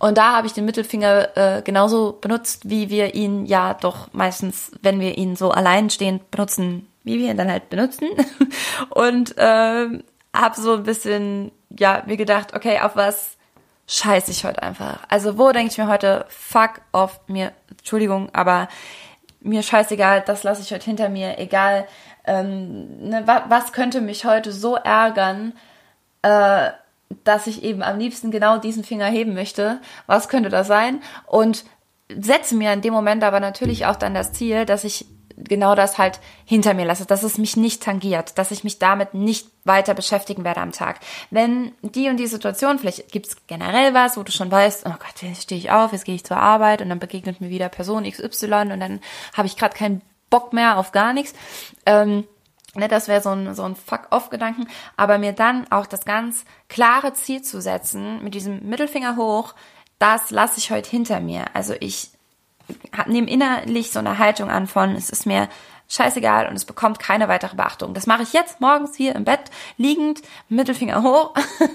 Und 0.00 0.18
da 0.18 0.34
habe 0.34 0.48
ich 0.48 0.52
den 0.52 0.64
Mittelfinger 0.64 1.36
äh, 1.36 1.62
genauso 1.62 2.18
benutzt, 2.20 2.68
wie 2.68 2.90
wir 2.90 3.14
ihn 3.14 3.46
ja 3.46 3.74
doch 3.74 4.12
meistens, 4.12 4.72
wenn 4.82 4.98
wir 4.98 5.16
ihn 5.18 5.36
so 5.36 5.52
alleinstehend 5.52 6.32
benutzen, 6.32 6.88
wie 7.04 7.20
wir 7.20 7.30
ihn 7.30 7.36
dann 7.36 7.48
halt 7.48 7.70
benutzen. 7.70 8.08
und 8.90 9.38
äh, 9.38 9.86
habe 10.34 10.60
so 10.60 10.74
ein 10.74 10.82
bisschen, 10.82 11.52
ja, 11.70 12.02
mir 12.06 12.16
gedacht, 12.16 12.54
okay, 12.56 12.80
auf 12.80 12.96
was 12.96 13.36
scheiße 13.86 14.32
ich 14.32 14.44
heute 14.44 14.64
einfach? 14.64 14.98
Also 15.08 15.38
wo 15.38 15.52
denke 15.52 15.70
ich 15.70 15.78
mir 15.78 15.86
heute, 15.86 16.26
fuck 16.28 16.80
off, 16.90 17.20
mir, 17.28 17.52
Entschuldigung, 17.70 18.30
aber 18.32 18.66
mir 19.38 19.62
scheißegal, 19.62 20.24
das 20.26 20.42
lasse 20.42 20.62
ich 20.62 20.72
heute 20.72 20.86
hinter 20.86 21.08
mir, 21.08 21.38
egal, 21.38 21.86
ähm, 22.24 23.10
ne, 23.10 23.22
was, 23.26 23.42
was 23.48 23.72
könnte 23.72 24.00
mich 24.00 24.24
heute 24.24 24.50
so 24.50 24.74
ärgern, 24.74 25.52
äh, 26.22 26.70
dass 27.24 27.46
ich 27.46 27.62
eben 27.62 27.82
am 27.82 27.98
liebsten 27.98 28.30
genau 28.30 28.58
diesen 28.58 28.84
Finger 28.84 29.06
heben 29.06 29.34
möchte. 29.34 29.80
Was 30.06 30.28
könnte 30.28 30.48
das 30.48 30.66
sein? 30.66 31.00
Und 31.26 31.64
setze 32.08 32.54
mir 32.54 32.72
in 32.72 32.82
dem 32.82 32.92
Moment 32.92 33.22
aber 33.24 33.40
natürlich 33.40 33.86
auch 33.86 33.96
dann 33.96 34.14
das 34.14 34.32
Ziel, 34.32 34.64
dass 34.64 34.84
ich 34.84 35.06
genau 35.36 35.74
das 35.74 35.98
halt 35.98 36.18
hinter 36.44 36.74
mir 36.74 36.86
lasse, 36.86 37.04
dass 37.04 37.22
es 37.22 37.38
mich 37.38 37.56
nicht 37.56 37.82
tangiert, 37.82 38.38
dass 38.38 38.50
ich 38.50 38.64
mich 38.64 38.78
damit 38.78 39.14
nicht 39.14 39.48
weiter 39.64 39.94
beschäftigen 39.94 40.44
werde 40.44 40.60
am 40.60 40.72
Tag. 40.72 41.00
Wenn 41.30 41.72
die 41.82 42.08
und 42.08 42.16
die 42.16 42.26
Situation, 42.26 42.78
vielleicht 42.78 43.12
gibt 43.12 43.26
es 43.26 43.46
generell 43.46 43.92
was, 43.92 44.16
wo 44.16 44.22
du 44.22 44.32
schon 44.32 44.50
weißt, 44.50 44.86
oh 44.86 44.90
Gott, 44.98 45.22
jetzt 45.22 45.42
stehe 45.42 45.58
ich 45.58 45.70
auf, 45.70 45.92
jetzt 45.92 46.04
gehe 46.04 46.14
ich 46.14 46.24
zur 46.24 46.38
Arbeit 46.38 46.80
und 46.80 46.88
dann 46.88 46.98
begegnet 46.98 47.40
mir 47.40 47.50
wieder 47.50 47.68
Person 47.68 48.10
XY 48.10 48.72
und 48.72 48.80
dann 48.80 49.00
habe 49.34 49.46
ich 49.46 49.56
gerade 49.56 49.76
keinen 49.76 50.00
Bock 50.30 50.52
mehr 50.52 50.78
auf 50.78 50.92
gar 50.92 51.12
nichts. 51.12 51.34
Ähm, 51.84 52.24
Ne, 52.76 52.88
das 52.88 53.08
wäre 53.08 53.22
so 53.22 53.30
ein, 53.30 53.54
so 53.54 53.62
ein 53.62 53.74
Fuck-off-Gedanken. 53.74 54.68
Aber 54.96 55.18
mir 55.18 55.32
dann 55.32 55.66
auch 55.70 55.86
das 55.86 56.04
ganz 56.04 56.44
klare 56.68 57.14
Ziel 57.14 57.42
zu 57.42 57.60
setzen, 57.60 58.22
mit 58.22 58.34
diesem 58.34 58.68
Mittelfinger 58.68 59.16
hoch, 59.16 59.54
das 59.98 60.30
lasse 60.30 60.58
ich 60.58 60.70
heute 60.70 60.90
hinter 60.90 61.20
mir. 61.20 61.46
Also 61.54 61.74
ich 61.80 62.10
nehme 63.06 63.30
innerlich 63.30 63.90
so 63.90 63.98
eine 63.98 64.18
Haltung 64.18 64.50
an 64.50 64.66
von, 64.66 64.94
es 64.94 65.10
ist 65.10 65.26
mir 65.26 65.48
scheißegal 65.88 66.48
und 66.48 66.56
es 66.56 66.64
bekommt 66.64 66.98
keine 66.98 67.28
weitere 67.28 67.56
Beachtung. 67.56 67.94
Das 67.94 68.06
mache 68.06 68.24
ich 68.24 68.32
jetzt 68.32 68.60
morgens 68.60 68.96
hier 68.96 69.14
im 69.14 69.24
Bett 69.24 69.50
liegend, 69.76 70.20
Mittelfinger 70.48 71.02
hoch 71.02 71.34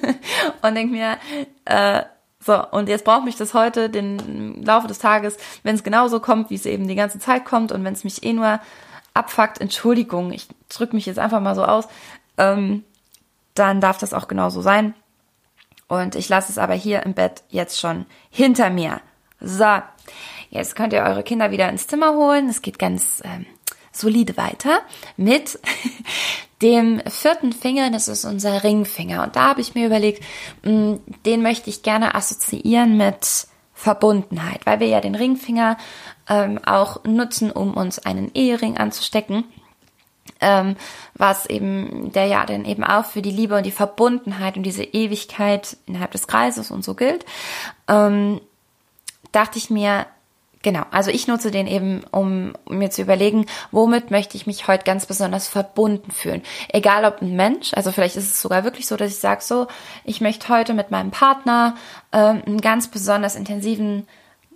und 0.62 0.76
denke 0.76 0.94
mir, 0.94 1.18
äh, 1.66 2.04
so, 2.44 2.68
und 2.72 2.90
jetzt 2.90 3.06
braucht 3.06 3.24
mich 3.24 3.36
das 3.36 3.54
heute 3.54 3.90
den 3.90 4.64
Laufe 4.64 4.88
des 4.88 5.00
Tages, 5.00 5.38
wenn 5.64 5.76
es 5.76 5.84
genauso 5.84 6.20
kommt, 6.20 6.50
wie 6.50 6.56
es 6.56 6.66
eben 6.66 6.88
die 6.88 6.96
ganze 6.96 7.20
Zeit 7.20 7.46
kommt 7.46 7.72
und 7.72 7.84
wenn 7.84 7.94
es 7.94 8.04
mich 8.04 8.24
eh 8.24 8.34
nur 8.34 8.60
abfuckt, 9.14 9.60
Entschuldigung, 9.60 10.32
ich 10.32 10.48
drücke 10.70 10.96
mich 10.96 11.06
jetzt 11.06 11.20
einfach 11.20 11.42
mal 11.42 11.56
so 11.56 11.64
aus, 11.64 11.88
ähm, 12.38 12.84
dann 13.54 13.82
darf 13.82 13.98
das 13.98 14.14
auch 14.14 14.28
genauso 14.28 14.62
sein. 14.62 14.94
Und 15.88 16.16
ich 16.16 16.30
lasse 16.30 16.52
es 16.52 16.58
aber 16.58 16.74
hier 16.74 17.04
im 17.04 17.14
Bett 17.14 17.44
jetzt 17.50 17.80
schon 17.80 18.06
hinter 18.30 18.70
mir. 18.70 19.02
So, 19.42 19.82
jetzt 20.50 20.76
könnt 20.76 20.94
ihr 20.94 21.02
eure 21.02 21.24
Kinder 21.24 21.52
wieder 21.52 21.68
ins 21.68 21.88
Zimmer 21.88 22.14
holen. 22.14 22.48
Es 22.48 22.62
geht 22.62 22.80
ganz 22.80 23.22
ähm, 23.26 23.46
solide 23.92 24.38
weiter 24.38 24.80
mit 25.18 25.60
dem 26.62 27.02
vierten 27.10 27.52
Finger. 27.52 27.92
Das 27.92 28.08
ist 28.08 28.24
unser 28.24 28.64
Ringfinger. 28.64 29.24
Und 29.24 29.36
da 29.36 29.50
habe 29.50 29.62
ich 29.62 29.76
mir 29.76 29.86
überlegt, 29.86 30.24
mm, 30.64 30.96
den 31.26 31.42
möchte 31.42 31.70
ich 31.70 31.84
gerne 31.84 32.16
assoziieren 32.16 32.96
mit 32.96 33.48
Verbundenheit, 33.82 34.68
weil 34.68 34.80
wir 34.80 34.86
ja 34.86 35.02
den 35.02 35.16
Ringfinger 35.16 35.76
ähm, 36.30 36.60
auch 36.64 37.04
nutzen, 37.04 37.52
um 37.52 37.74
uns 37.74 37.98
einen 37.98 38.30
Ehering 38.36 38.78
anzustecken. 38.78 39.46
Ähm, 40.40 40.76
was 41.16 41.48
eben, 41.48 42.12
der 42.12 42.28
ja 42.28 42.46
dann 42.46 42.66
eben 42.66 42.84
auch 42.84 43.06
für 43.06 43.24
die 43.24 43.32
Liebe 43.32 43.58
und 43.58 43.66
die 43.66 43.72
Verbundenheit 43.72 44.56
und 44.56 44.64
diese 44.64 44.84
Ewigkeit 44.84 45.78
innerhalb 45.88 46.12
des 46.12 46.28
Kreises 46.28 46.70
und 46.70 46.84
so 46.84 46.94
gilt, 46.94 47.26
ähm, 47.88 48.40
dachte 49.32 49.58
ich 49.58 49.72
mir, 49.72 50.06
Genau, 50.64 50.84
also 50.92 51.10
ich 51.10 51.28
nutze 51.28 51.50
den 51.50 51.66
eben, 51.66 52.04
um 52.12 52.54
mir 52.70 52.92
zu 52.92 53.02
überlegen, 53.02 53.46
womit 53.72 54.12
möchte 54.12 54.38
ich 54.38 54.46
mich 54.46 54.68
heute 54.68 54.84
ganz 54.84 55.06
besonders 55.08 55.48
verbunden 55.48 56.12
fühlen. 56.12 56.44
Egal 56.70 57.06
ob 57.06 57.22
ein 57.22 57.36
Mensch, 57.36 57.74
also 57.74 57.92
vielleicht 57.92 58.16
ist 58.16 58.26
es 58.26 58.42
sogar 58.42 58.64
wirklich 58.64 58.86
so, 58.86 58.96
dass 58.96 59.12
ich 59.12 59.20
sage, 59.20 59.42
so, 59.42 59.68
ich 60.04 60.22
möchte 60.22 60.50
heute 60.50 60.74
mit 60.74 60.92
meinem 60.92 61.10
Partner 61.10 61.76
ähm, 62.12 62.44
einen 62.46 62.62
ganz 62.62 62.90
besonders 62.90 63.36
intensiven 63.36 64.08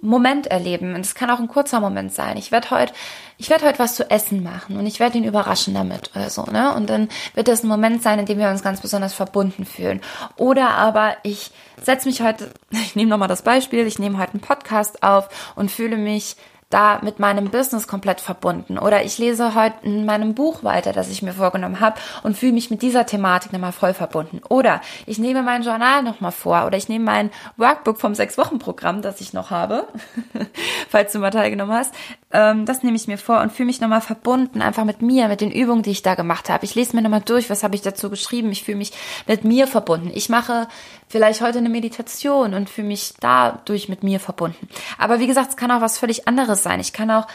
Moment 0.05 0.47
erleben. 0.47 0.95
Und 0.95 1.01
es 1.01 1.15
kann 1.15 1.29
auch 1.29 1.39
ein 1.39 1.47
kurzer 1.47 1.79
Moment 1.79 2.13
sein. 2.13 2.37
Ich 2.37 2.51
werde 2.51 2.69
heute, 2.71 2.93
ich 3.37 3.49
werde 3.49 3.65
heute 3.65 3.79
was 3.79 3.95
zu 3.95 4.09
essen 4.09 4.43
machen 4.43 4.77
und 4.77 4.85
ich 4.85 4.99
werde 4.99 5.17
ihn 5.17 5.23
überraschen 5.23 5.73
damit 5.73 6.11
oder 6.15 6.29
so, 6.29 6.43
ne? 6.43 6.73
Und 6.73 6.89
dann 6.89 7.09
wird 7.33 7.47
das 7.47 7.63
ein 7.63 7.67
Moment 7.67 8.01
sein, 8.03 8.19
in 8.19 8.25
dem 8.25 8.39
wir 8.39 8.49
uns 8.49 8.63
ganz 8.63 8.81
besonders 8.81 9.13
verbunden 9.13 9.65
fühlen. 9.65 10.01
Oder 10.37 10.69
aber 10.71 11.17
ich 11.23 11.51
setze 11.81 12.07
mich 12.07 12.21
heute, 12.21 12.51
ich 12.71 12.95
nehme 12.95 13.09
nochmal 13.09 13.27
das 13.27 13.41
Beispiel, 13.41 13.85
ich 13.87 13.99
nehme 13.99 14.17
heute 14.17 14.33
einen 14.33 14.41
Podcast 14.41 15.03
auf 15.03 15.53
und 15.55 15.71
fühle 15.71 15.97
mich 15.97 16.35
da 16.69 16.99
mit 17.01 17.19
meinem 17.19 17.49
Business 17.49 17.87
komplett 17.87 18.21
verbunden. 18.21 18.77
Oder 18.77 19.03
ich 19.03 19.17
lese 19.17 19.55
heute 19.55 19.75
in 19.83 20.05
meinem 20.05 20.33
Buch 20.33 20.63
weiter, 20.63 20.93
das 20.93 21.09
ich 21.09 21.21
mir 21.21 21.33
vorgenommen 21.33 21.79
habe 21.79 21.99
und 22.23 22.37
fühle 22.37 22.53
mich 22.53 22.71
mit 22.71 22.81
dieser 22.81 23.05
Thematik 23.05 23.53
nochmal 23.53 23.71
voll 23.71 23.93
verbunden. 23.93 24.41
Oder 24.49 24.81
ich 25.05 25.19
nehme 25.19 25.43
mein 25.43 25.63
Journal 25.63 26.03
nochmal 26.03 26.31
vor 26.31 26.65
oder 26.65 26.77
ich 26.77 26.89
nehme 26.89 27.05
mein 27.05 27.31
Workbook 27.57 27.99
vom 27.99 28.15
Sechs-Wochen-Programm, 28.15 29.01
das 29.01 29.21
ich 29.21 29.33
noch 29.33 29.51
habe, 29.51 29.87
falls 30.89 31.11
du 31.11 31.19
mal 31.19 31.31
teilgenommen 31.31 31.75
hast. 31.75 31.93
Ähm, 32.31 32.65
das 32.65 32.83
nehme 32.83 32.97
ich 32.97 33.07
mir 33.07 33.17
vor 33.17 33.41
und 33.41 33.51
fühle 33.51 33.67
mich 33.67 33.81
nochmal 33.81 34.01
verbunden, 34.01 34.61
einfach 34.61 34.83
mit 34.83 35.01
mir, 35.01 35.27
mit 35.27 35.41
den 35.41 35.51
Übungen, 35.51 35.83
die 35.83 35.91
ich 35.91 36.01
da 36.01 36.15
gemacht 36.15 36.49
habe. 36.49 36.65
Ich 36.65 36.75
lese 36.75 36.95
mir 36.95 37.01
nochmal 37.01 37.21
durch, 37.21 37.49
was 37.49 37.63
habe 37.63 37.75
ich 37.75 37.81
dazu 37.81 38.09
geschrieben. 38.09 38.51
Ich 38.51 38.63
fühle 38.63 38.77
mich 38.77 38.93
mit 39.27 39.43
mir 39.43 39.67
verbunden. 39.67 40.11
Ich 40.13 40.29
mache 40.29 40.67
vielleicht 41.07 41.41
heute 41.41 41.59
eine 41.59 41.69
Meditation 41.69 42.53
und 42.53 42.69
fühle 42.69 42.87
mich 42.87 43.13
dadurch 43.19 43.89
mit 43.89 44.03
mir 44.03 44.19
verbunden. 44.19 44.67
Aber 44.97 45.19
wie 45.19 45.27
gesagt, 45.27 45.49
es 45.51 45.57
kann 45.57 45.71
auch 45.71 45.81
was 45.81 45.97
völlig 45.97 46.27
anderes 46.27 46.63
sein. 46.63 46.79
Ich 46.79 46.93
kann 46.93 47.11
auch 47.11 47.27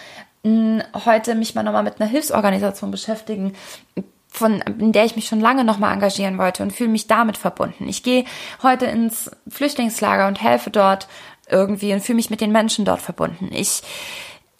mh, 0.43 0.83
hm, 0.83 1.05
heute 1.05 1.35
mich 1.35 1.55
mal 1.55 1.63
nochmal 1.63 1.85
mit 1.85 2.01
einer 2.01 2.11
Hilfsorganisation 2.11 2.91
beschäftigen, 2.91 3.55
von, 4.29 4.61
in 4.61 4.93
der 4.93 5.05
ich 5.05 5.17
mich 5.17 5.27
schon 5.27 5.41
lange 5.41 5.65
nochmal 5.65 5.93
engagieren 5.93 6.39
wollte 6.39 6.63
und 6.63 6.73
fühle 6.73 6.91
mich 6.91 7.09
damit 7.09 7.37
verbunden. 7.37 7.89
Ich 7.89 8.03
gehe 8.03 8.25
heute 8.63 8.87
ins 8.87 9.31
Flüchtlingslager 9.49 10.29
und 10.29 10.41
helfe 10.41 10.71
dort 10.71 11.09
irgendwie 11.49 11.93
und 11.93 12.01
fühle 12.01 12.17
mich 12.17 12.31
mit 12.31 12.41
den 12.41 12.53
Menschen 12.53 12.85
dort 12.85 13.01
verbunden. 13.01 13.51
Ich, 13.53 13.83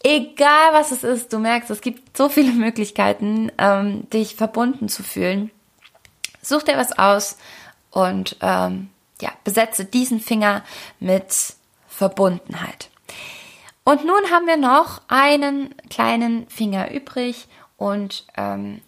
egal 0.03 0.73
was 0.73 0.93
es 0.93 1.05
ist, 1.05 1.33
du 1.33 1.39
merkst, 1.39 1.71
es 1.71 1.81
gibt 1.81 2.17
so 2.17 2.29
viele 2.29 2.53
Möglichkeiten, 2.53 3.53
ähm, 3.59 4.09
dich 4.11 4.37
verbunden 4.37 4.89
zu 4.89 5.03
fühlen. 5.03 5.51
Such 6.43 6.63
dir 6.63 6.77
was 6.77 6.99
aus 6.99 7.37
und 7.91 8.37
ähm, 8.41 8.91
ja, 9.21 9.31
besetze 9.45 9.85
diesen 9.85 10.21
Finger 10.21 10.65
mit 10.99 11.55
Verbundenheit. 11.89 12.89
Und 13.85 14.05
nun 14.05 14.31
haben 14.31 14.47
wir 14.47 14.57
noch 14.57 15.03
einen 15.09 15.75
kleinen 15.91 16.49
Finger 16.49 16.91
übrig 16.91 17.49
und 17.77 18.27
ähm, 18.37 18.81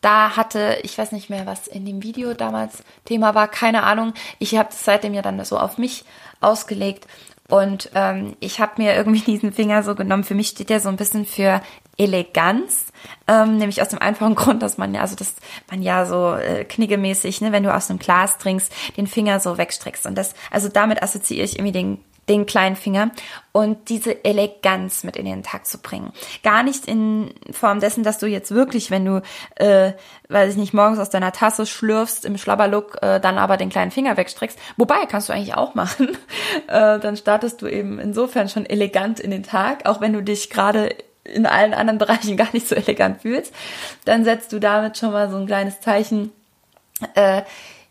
da 0.00 0.36
hatte, 0.36 0.78
ich 0.82 0.96
weiß 0.96 1.12
nicht 1.12 1.28
mehr, 1.28 1.46
was 1.46 1.66
in 1.66 1.84
dem 1.84 2.02
Video 2.02 2.34
damals 2.34 2.82
Thema 3.04 3.34
war, 3.34 3.48
keine 3.48 3.82
Ahnung. 3.82 4.14
Ich 4.38 4.56
habe 4.56 4.68
es 4.70 4.84
seitdem 4.84 5.12
ja 5.14 5.22
dann 5.22 5.44
so 5.44 5.58
auf 5.58 5.76
mich 5.76 6.04
ausgelegt 6.40 7.06
und 7.50 7.90
ähm, 7.94 8.36
ich 8.40 8.60
habe 8.60 8.72
mir 8.76 8.94
irgendwie 8.94 9.20
diesen 9.32 9.52
Finger 9.52 9.82
so 9.82 9.94
genommen. 9.94 10.24
Für 10.24 10.34
mich 10.34 10.48
steht 10.48 10.70
der 10.70 10.80
so 10.80 10.88
ein 10.88 10.96
bisschen 10.96 11.24
für 11.24 11.62
Eleganz, 11.96 12.86
ähm, 13.26 13.56
nämlich 13.58 13.82
aus 13.82 13.88
dem 13.88 14.00
einfachen 14.00 14.34
Grund, 14.36 14.62
dass 14.62 14.78
man 14.78 14.94
ja, 14.94 15.00
also 15.00 15.16
dass 15.16 15.34
man 15.70 15.82
ja 15.82 16.06
so 16.06 16.34
äh, 16.34 16.64
kniggemäßig, 16.64 17.40
ne, 17.40 17.52
wenn 17.52 17.64
du 17.64 17.74
aus 17.74 17.90
einem 17.90 17.98
Glas 17.98 18.38
trinkst, 18.38 18.72
den 18.96 19.06
Finger 19.06 19.40
so 19.40 19.58
wegstreckst. 19.58 20.06
Und 20.06 20.16
das, 20.16 20.34
also 20.50 20.68
damit 20.68 21.02
assoziiere 21.02 21.44
ich 21.44 21.58
irgendwie 21.58 21.72
den 21.72 21.98
den 22.28 22.46
kleinen 22.46 22.76
Finger 22.76 23.10
und 23.52 23.88
diese 23.88 24.24
Eleganz 24.24 25.04
mit 25.04 25.16
in 25.16 25.24
den 25.24 25.42
Tag 25.42 25.66
zu 25.66 25.78
bringen. 25.78 26.12
Gar 26.42 26.62
nicht 26.62 26.86
in 26.86 27.34
Form 27.50 27.80
dessen, 27.80 28.04
dass 28.04 28.18
du 28.18 28.26
jetzt 28.26 28.52
wirklich, 28.52 28.90
wenn 28.90 29.04
du, 29.04 29.22
äh, 29.56 29.92
weiß 30.28 30.52
ich 30.52 30.56
nicht, 30.56 30.74
morgens 30.74 30.98
aus 30.98 31.10
deiner 31.10 31.32
Tasse 31.32 31.66
schlürfst 31.66 32.24
im 32.24 32.38
Schlabberlook, 32.38 33.02
äh, 33.02 33.20
dann 33.20 33.38
aber 33.38 33.56
den 33.56 33.70
kleinen 33.70 33.90
Finger 33.90 34.16
wegstreckst. 34.16 34.58
Wobei, 34.76 35.06
kannst 35.06 35.28
du 35.28 35.32
eigentlich 35.32 35.54
auch 35.54 35.74
machen. 35.74 36.16
äh, 36.68 36.98
dann 36.98 37.16
startest 37.16 37.62
du 37.62 37.66
eben 37.66 37.98
insofern 37.98 38.48
schon 38.48 38.66
elegant 38.66 39.20
in 39.20 39.30
den 39.30 39.42
Tag, 39.42 39.86
auch 39.86 40.00
wenn 40.00 40.12
du 40.12 40.22
dich 40.22 40.50
gerade 40.50 40.94
in 41.24 41.46
allen 41.46 41.74
anderen 41.74 41.98
Bereichen 41.98 42.36
gar 42.36 42.48
nicht 42.52 42.68
so 42.68 42.74
elegant 42.74 43.22
fühlst. 43.22 43.54
Dann 44.04 44.24
setzt 44.24 44.52
du 44.52 44.58
damit 44.58 44.98
schon 44.98 45.12
mal 45.12 45.30
so 45.30 45.36
ein 45.36 45.46
kleines 45.46 45.80
Zeichen. 45.80 46.32
Äh, 47.14 47.42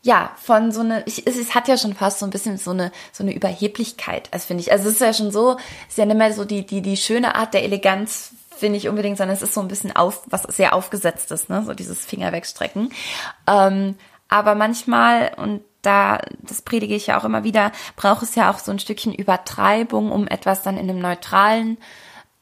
ja, 0.07 0.31
von 0.41 0.71
so 0.71 0.79
eine, 0.79 1.03
ich, 1.05 1.27
es, 1.27 1.35
es 1.35 1.53
hat 1.53 1.67
ja 1.67 1.75
schon 1.77 1.93
fast 1.93 2.19
so 2.19 2.25
ein 2.25 2.29
bisschen 2.29 2.57
so 2.57 2.71
eine, 2.71 2.93
so 3.11 3.23
eine 3.23 3.33
Überheblichkeit, 3.33 4.29
also 4.31 4.47
finde 4.47 4.61
ich. 4.61 4.71
Also 4.71 4.87
es 4.87 4.95
ist 4.95 5.01
ja 5.01 5.11
schon 5.11 5.31
so, 5.31 5.57
es 5.83 5.89
ist 5.89 5.97
ja 5.97 6.05
nicht 6.05 6.15
mehr 6.15 6.31
so 6.31 6.45
die, 6.45 6.65
die, 6.65 6.81
die 6.81 6.95
schöne 6.95 7.35
Art 7.35 7.53
der 7.53 7.65
Eleganz, 7.65 8.31
finde 8.57 8.77
ich 8.77 8.87
unbedingt, 8.87 9.17
sondern 9.17 9.35
es 9.35 9.41
ist 9.41 9.53
so 9.53 9.59
ein 9.59 9.67
bisschen 9.67 9.93
auf, 9.93 10.21
was 10.27 10.43
sehr 10.43 10.73
aufgesetztes, 10.73 11.49
ne, 11.49 11.61
so 11.65 11.73
dieses 11.73 12.05
Finger 12.05 12.31
wegstrecken. 12.31 12.93
Ähm, 13.47 13.95
aber 14.29 14.55
manchmal, 14.55 15.33
und 15.35 15.61
da, 15.81 16.21
das 16.39 16.61
predige 16.61 16.95
ich 16.95 17.07
ja 17.07 17.19
auch 17.19 17.25
immer 17.25 17.43
wieder, 17.43 17.73
braucht 17.97 18.23
es 18.23 18.35
ja 18.35 18.49
auch 18.49 18.59
so 18.59 18.71
ein 18.71 18.79
Stückchen 18.79 19.13
Übertreibung, 19.13 20.13
um 20.13 20.25
etwas 20.25 20.63
dann 20.63 20.77
in 20.77 20.89
einem 20.89 20.99
neutralen 20.99 21.77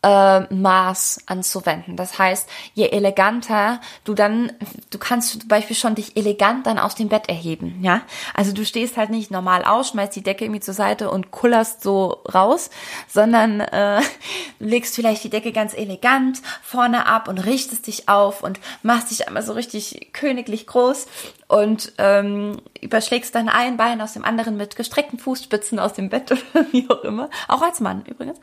äh, 0.06 0.54
Maß 0.54 1.24
anzuwenden. 1.26 1.96
Das 1.98 2.20
heißt, 2.20 2.48
je 2.76 2.90
eleganter 2.90 3.82
du 4.04 4.14
dann, 4.14 4.52
du 4.92 5.00
kannst 5.00 5.32
zum 5.32 5.48
Beispiel 5.48 5.76
schon 5.76 5.96
dich 5.96 6.16
elegant 6.16 6.68
dann 6.68 6.78
aus 6.78 6.94
dem 6.94 7.10
Bett 7.10 7.28
erheben, 7.28 7.80
ja. 7.82 8.02
Also 8.36 8.54
du 8.54 8.64
stehst 8.66 8.98
halt 8.98 9.10
nicht 9.10 9.32
normal 9.32 9.66
aus, 9.66 9.90
schmeißt 9.90 10.16
die 10.16 10.22
Decke 10.22 10.46
irgendwie 10.46 10.62
zur 10.62 10.76
Seite 10.76 11.10
und 11.10 11.32
kullerst 11.32 11.82
so 11.82 12.22
raus, 12.32 12.70
sondern 13.08 13.62
äh, 13.62 14.02
legst 14.60 14.94
vielleicht 14.94 15.24
die 15.24 15.32
Decke 15.32 15.52
ganz 15.52 15.74
elegant 15.74 16.40
vorne 16.62 17.08
ab 17.08 17.28
und 17.28 17.40
richtest 17.40 17.88
dich 17.88 18.08
auf 18.08 18.44
und 18.44 18.60
machst 18.84 19.10
dich 19.10 19.28
einmal 19.28 19.42
so 19.42 19.54
richtig 19.54 20.10
königlich 20.14 20.68
groß 20.68 21.08
und 21.48 21.94
ähm, 22.00 22.62
überschlägst 22.82 23.36
dann 23.36 23.50
ein 23.50 23.78
Bein 23.78 24.02
aus 24.02 24.14
dem 24.14 24.26
anderen 24.26 24.58
mit 24.58 24.76
gestreckten 24.76 25.20
Fußspitzen 25.20 25.80
aus 25.80 25.94
dem 25.94 26.10
Bett 26.10 26.32
oder 26.32 26.66
wie 26.72 26.90
auch 26.90 27.04
immer, 27.04 27.30
auch 27.48 27.62
als 27.62 27.80
Mann 27.80 28.04
übrigens, 28.06 28.40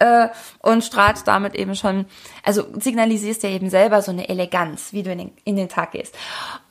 äh, 0.00 0.28
und 0.60 0.84
strahlst 0.84 1.28
damit 1.28 1.54
eben 1.54 1.74
schon, 1.74 2.06
also 2.42 2.64
signalisierst 2.78 3.42
ja 3.42 3.50
eben 3.50 3.68
selber 3.68 4.02
so 4.02 4.10
eine 4.10 4.28
Eleganz, 4.28 4.92
wie 4.92 5.02
du 5.02 5.12
in 5.12 5.18
den, 5.18 5.32
in 5.44 5.56
den 5.56 5.68
Tag 5.68 5.92
gehst. 5.92 6.16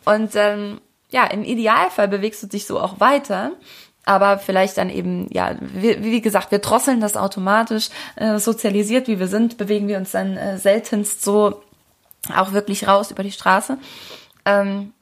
Und 0.06 0.36
ähm, 0.36 0.82
ja, 1.10 1.26
im 1.26 1.44
Idealfall 1.44 2.08
bewegst 2.08 2.42
du 2.44 2.48
dich 2.48 2.66
so 2.66 2.80
auch 2.80 3.00
weiter 3.00 3.52
aber 4.06 4.38
vielleicht 4.38 4.78
dann 4.78 4.90
eben, 4.90 5.28
ja, 5.32 5.56
wie, 5.60 6.04
wie 6.04 6.22
gesagt, 6.22 6.52
wir 6.52 6.60
drosseln 6.60 7.02
das 7.02 7.18
automatisch, 7.18 7.90
äh, 8.16 8.38
sozialisiert 8.38 9.08
wie 9.08 9.20
wir 9.20 9.28
sind, 9.28 9.58
bewegen 9.58 9.88
wir 9.88 9.98
uns 9.98 10.12
dann 10.12 10.38
äh, 10.38 10.60
seltenst 10.60 11.24
so 11.24 11.64
auch 12.34 12.54
wirklich 12.54 12.88
raus 12.88 13.12
über 13.12 13.24
die 13.24 13.32
Straße. 13.32 13.78
Ähm, 14.46 14.94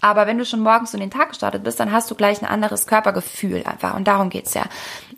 aber 0.00 0.26
wenn 0.26 0.38
du 0.38 0.44
schon 0.44 0.60
morgens 0.60 0.94
in 0.94 1.00
den 1.00 1.10
Tag 1.10 1.30
gestartet 1.30 1.64
bist, 1.64 1.80
dann 1.80 1.90
hast 1.90 2.10
du 2.10 2.14
gleich 2.14 2.40
ein 2.40 2.48
anderes 2.48 2.86
Körpergefühl 2.86 3.64
einfach. 3.64 3.94
Und 3.94 4.06
darum 4.06 4.30
geht's 4.30 4.54
ja. 4.54 4.64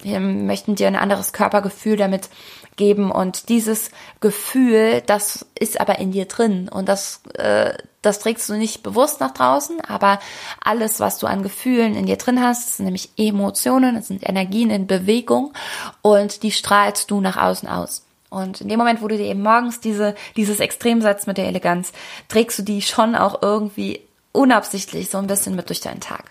Wir 0.03 0.21
möchten 0.21 0.75
dir 0.75 0.87
ein 0.87 0.97
anderes 0.97 1.33
Körpergefühl 1.33 1.97
damit 1.97 2.31
geben. 2.77 3.11
Und 3.11 3.51
dieses 3.51 3.91
Gefühl, 4.21 5.03
das 5.05 5.47
ist 5.59 5.81
aber 5.81 5.99
in 5.99 6.13
dir 6.13 6.25
drin. 6.25 6.69
Und 6.69 6.89
das, 6.89 7.21
äh, 7.35 7.75
das 8.01 8.21
trägst 8.21 8.49
du 8.49 8.55
nicht 8.55 8.83
bewusst 8.83 9.21
nach 9.21 9.33
draußen, 9.33 9.83
aber 9.83 10.19
alles, 10.65 10.99
was 10.99 11.19
du 11.19 11.27
an 11.27 11.43
Gefühlen 11.43 11.95
in 11.95 12.07
dir 12.07 12.17
drin 12.17 12.43
hast, 12.43 12.77
sind 12.77 12.87
nämlich 12.87 13.11
Emotionen, 13.19 13.97
das 13.97 14.09
sind 14.09 14.27
Energien 14.27 14.71
in 14.71 14.87
Bewegung 14.87 15.53
und 16.01 16.43
die 16.43 16.53
strahlst 16.53 17.11
du 17.11 17.21
nach 17.21 17.37
außen 17.37 17.69
aus. 17.69 18.07
Und 18.31 18.63
in 18.63 18.69
dem 18.69 18.79
Moment, 18.79 19.03
wo 19.03 19.09
du 19.09 19.19
dir 19.19 19.27
eben 19.27 19.43
morgens 19.43 19.81
diese, 19.81 20.15
dieses 20.37 20.61
Extrem 20.61 21.03
setzt 21.03 21.27
mit 21.27 21.37
der 21.37 21.49
Eleganz, 21.49 21.93
trägst 22.29 22.61
du 22.61 22.63
die 22.63 22.81
schon 22.81 23.15
auch 23.15 23.43
irgendwie 23.43 24.01
unabsichtlich 24.33 25.11
so 25.11 25.19
ein 25.19 25.27
bisschen 25.27 25.57
mit 25.57 25.69
durch 25.69 25.81
deinen 25.81 26.01
Tag. 26.01 26.25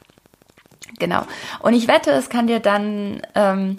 Genau. 0.99 1.23
Und 1.59 1.73
ich 1.73 1.87
wette, 1.87 2.11
es 2.11 2.29
kann 2.29 2.47
dir 2.47 2.59
dann 2.59 3.21
ähm, 3.35 3.77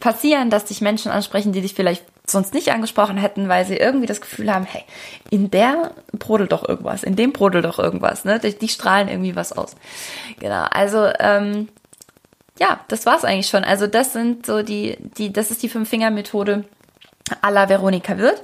passieren, 0.00 0.50
dass 0.50 0.64
dich 0.64 0.80
Menschen 0.80 1.10
ansprechen, 1.10 1.52
die 1.52 1.60
dich 1.60 1.74
vielleicht 1.74 2.04
sonst 2.28 2.54
nicht 2.54 2.72
angesprochen 2.72 3.16
hätten, 3.16 3.48
weil 3.48 3.64
sie 3.64 3.76
irgendwie 3.76 4.06
das 4.06 4.20
Gefühl 4.20 4.52
haben, 4.52 4.64
hey, 4.64 4.82
in 5.30 5.50
der 5.50 5.92
brodelt 6.12 6.50
doch 6.50 6.68
irgendwas, 6.68 7.04
in 7.04 7.14
dem 7.14 7.32
brodelt 7.32 7.64
doch 7.64 7.78
irgendwas, 7.78 8.24
ne? 8.24 8.40
Die, 8.40 8.58
die 8.58 8.68
strahlen 8.68 9.08
irgendwie 9.08 9.36
was 9.36 9.52
aus. 9.52 9.76
Genau. 10.40 10.64
Also 10.70 11.08
ähm, 11.20 11.68
ja, 12.58 12.80
das 12.88 13.06
war's 13.06 13.24
eigentlich 13.24 13.48
schon. 13.48 13.64
Also 13.64 13.86
das 13.86 14.12
sind 14.12 14.46
so 14.46 14.62
die, 14.62 14.96
die, 15.18 15.32
das 15.32 15.50
ist 15.50 15.62
die 15.62 15.68
Fünf-Finger-Methode 15.68 16.64
à 17.42 17.50
la 17.50 17.68
Veronika 17.68 18.18
Wirth, 18.18 18.42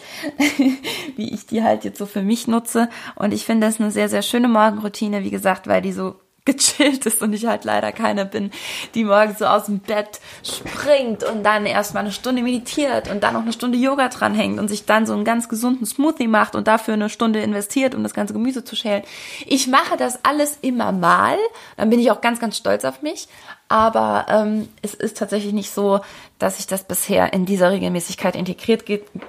wie 1.17 1.33
ich 1.33 1.47
die 1.47 1.63
halt 1.63 1.85
jetzt 1.85 1.99
so 1.99 2.07
für 2.07 2.23
mich 2.23 2.49
nutze. 2.49 2.89
Und 3.15 3.33
ich 3.33 3.45
finde 3.45 3.67
das 3.67 3.81
eine 3.81 3.91
sehr, 3.91 4.09
sehr 4.09 4.23
schöne 4.23 4.49
Morgenroutine, 4.49 5.23
wie 5.23 5.31
gesagt, 5.31 5.67
weil 5.67 5.83
die 5.83 5.93
so 5.93 6.17
gechillt 6.45 7.07
ist 7.07 7.23
und 7.23 7.33
ich 7.33 7.47
halt 7.47 7.65
leider 7.65 7.93
keine 7.93 8.27
bin, 8.27 8.51
die 8.95 9.05
morgens 9.05 9.39
so 9.39 9.47
aus 9.47 9.67
dem 9.67 9.79
Bett 9.79 10.21
springt 10.43 11.23
und 11.23 11.45
dann 11.45 11.67
erstmal 11.67 12.03
eine 12.03 12.13
Stunde 12.13 12.43
meditiert 12.43 13.09
und 13.09 13.23
dann 13.23 13.35
noch 13.35 13.43
eine 13.43 13.53
Stunde 13.53 13.79
Yoga 13.79 14.09
dranhängt 14.09 14.59
und 14.59 14.67
sich 14.67 14.85
dann 14.85 15.07
so 15.07 15.13
einen 15.13 15.25
ganz 15.25 15.49
gesunden 15.49 15.87
Smoothie 15.87 16.27
macht 16.27 16.57
und 16.57 16.67
dafür 16.67 16.95
eine 16.95 17.09
Stunde 17.09 17.41
investiert, 17.41 17.95
um 17.95 18.03
das 18.03 18.13
ganze 18.13 18.33
Gemüse 18.33 18.65
zu 18.65 18.75
schälen. 18.75 19.05
Ich 19.47 19.69
mache 19.69 19.97
das 19.97 20.25
alles 20.25 20.59
immer 20.63 20.91
mal, 20.91 21.37
dann 21.77 21.91
bin 21.91 22.01
ich 22.01 22.11
auch 22.11 22.21
ganz, 22.21 22.41
ganz 22.41 22.57
stolz 22.57 22.85
auf 22.85 23.03
mich, 23.03 23.29
aber 23.73 24.27
ähm, 24.29 24.69
es 24.83 24.93
ist 24.93 25.17
tatsächlich 25.17 25.55
nicht 25.55 25.71
so, 25.71 26.01
dass 26.39 26.59
ich 26.59 26.67
das 26.67 26.85
bisher 26.85 27.33
in 27.33 27.47
dieser 27.47 27.71
Regelmäßigkeit 27.71 28.37
integriert 28.37 28.85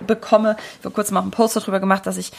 bekomme. 0.06 0.58
Ich 0.80 0.86
habe 0.86 0.94
kurz 0.94 1.12
mal 1.12 1.22
einen 1.22 1.32
Post 1.32 1.56
darüber 1.56 1.80
gemacht, 1.80 2.06
dass 2.06 2.18
ich 2.18 2.34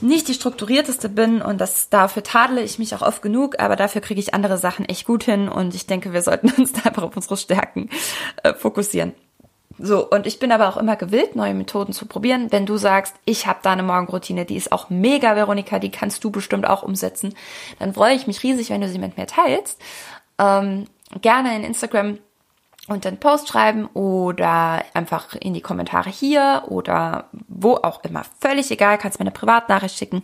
nicht 0.00 0.26
die 0.26 0.34
strukturierteste 0.34 1.08
bin 1.08 1.42
und 1.42 1.60
das 1.60 1.90
dafür 1.90 2.24
tadle 2.24 2.60
ich 2.60 2.80
mich 2.80 2.92
auch 2.96 3.02
oft 3.02 3.22
genug, 3.22 3.60
aber 3.60 3.76
dafür 3.76 4.00
kriege 4.00 4.18
ich 4.18 4.34
andere 4.34 4.58
Sachen 4.58 4.84
echt 4.84 5.06
gut 5.06 5.22
hin 5.22 5.48
und 5.48 5.76
ich 5.76 5.86
denke, 5.86 6.12
wir 6.12 6.22
sollten 6.22 6.50
uns 6.58 6.72
da 6.72 6.88
einfach 6.88 7.04
auf 7.04 7.14
unsere 7.14 7.36
Stärken 7.36 7.88
äh, 8.42 8.52
fokussieren. 8.52 9.12
So, 9.78 10.10
und 10.10 10.26
ich 10.26 10.40
bin 10.40 10.50
aber 10.50 10.68
auch 10.68 10.76
immer 10.76 10.96
gewillt, 10.96 11.36
neue 11.36 11.54
Methoden 11.54 11.92
zu 11.92 12.06
probieren. 12.06 12.50
Wenn 12.50 12.66
du 12.66 12.78
sagst, 12.78 13.14
ich 13.26 13.46
habe 13.46 13.60
da 13.62 13.70
eine 13.70 13.84
Morgenroutine, 13.84 14.44
die 14.44 14.56
ist 14.56 14.72
auch 14.72 14.90
mega, 14.90 15.36
Veronika, 15.36 15.78
die 15.78 15.92
kannst 15.92 16.24
du 16.24 16.32
bestimmt 16.32 16.66
auch 16.66 16.82
umsetzen, 16.82 17.32
dann 17.78 17.94
freue 17.94 18.16
ich 18.16 18.26
mich 18.26 18.42
riesig, 18.42 18.70
wenn 18.70 18.80
du 18.80 18.88
sie 18.88 18.98
mit 18.98 19.16
mir 19.16 19.28
teilst. 19.28 19.80
Ähm, 20.38 20.86
gerne 21.20 21.56
in 21.56 21.64
Instagram 21.64 22.18
und 22.86 23.06
einen 23.06 23.18
Post 23.18 23.48
schreiben 23.48 23.86
oder 23.94 24.84
einfach 24.92 25.34
in 25.34 25.54
die 25.54 25.62
Kommentare 25.62 26.10
hier 26.10 26.64
oder 26.68 27.30
wo 27.48 27.76
auch 27.76 28.04
immer. 28.04 28.24
Völlig 28.40 28.70
egal, 28.70 28.98
kannst 28.98 29.18
mir 29.18 29.24
eine 29.24 29.30
Privatnachricht 29.30 29.96
schicken. 29.96 30.22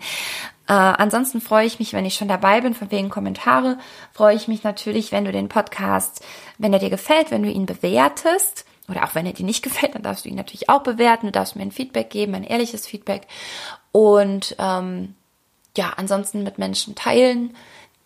Äh, 0.68 0.73
ansonsten 0.75 1.40
freue 1.40 1.66
ich 1.66 1.78
mich, 1.78 1.94
wenn 1.94 2.04
ich 2.04 2.14
schon 2.14 2.28
dabei 2.28 2.61
bin, 2.61 2.75
von 2.75 2.90
wegen 2.90 3.09
Kommentare, 3.09 3.78
freue 4.12 4.37
ich 4.37 4.47
mich 4.47 4.62
natürlich, 4.62 5.11
wenn 5.11 5.25
du 5.25 5.32
den 5.32 5.49
Podcast, 5.49 6.23
wenn 6.59 6.73
er 6.73 6.78
dir 6.78 6.90
gefällt, 6.90 7.30
wenn 7.30 7.42
du 7.42 7.50
ihn 7.50 7.66
bewertest. 7.66 8.66
Oder 8.88 9.04
auch 9.04 9.14
wenn 9.14 9.25
er 9.25 9.32
dir 9.32 9.47
nicht 9.47 9.62
gefällt, 9.62 9.94
dann 9.94 10.02
darfst 10.02 10.25
du 10.25 10.28
ihn 10.28 10.35
natürlich 10.35 10.68
auch 10.68 10.82
bewerten. 10.82 11.26
Du 11.26 11.32
darfst 11.32 11.56
mir 11.56 11.62
ein 11.62 11.73
Feedback 11.73 12.11
geben, 12.11 12.35
ein 12.35 12.44
ehrliches 12.44 12.87
Feedback. 12.87 13.26
Und 13.92 14.57
ähm, 14.59 15.14
ja, 15.76 15.92
ansonsten 15.96 16.42
mit 16.42 16.59
Menschen 16.59 16.94
teilen 16.94 17.55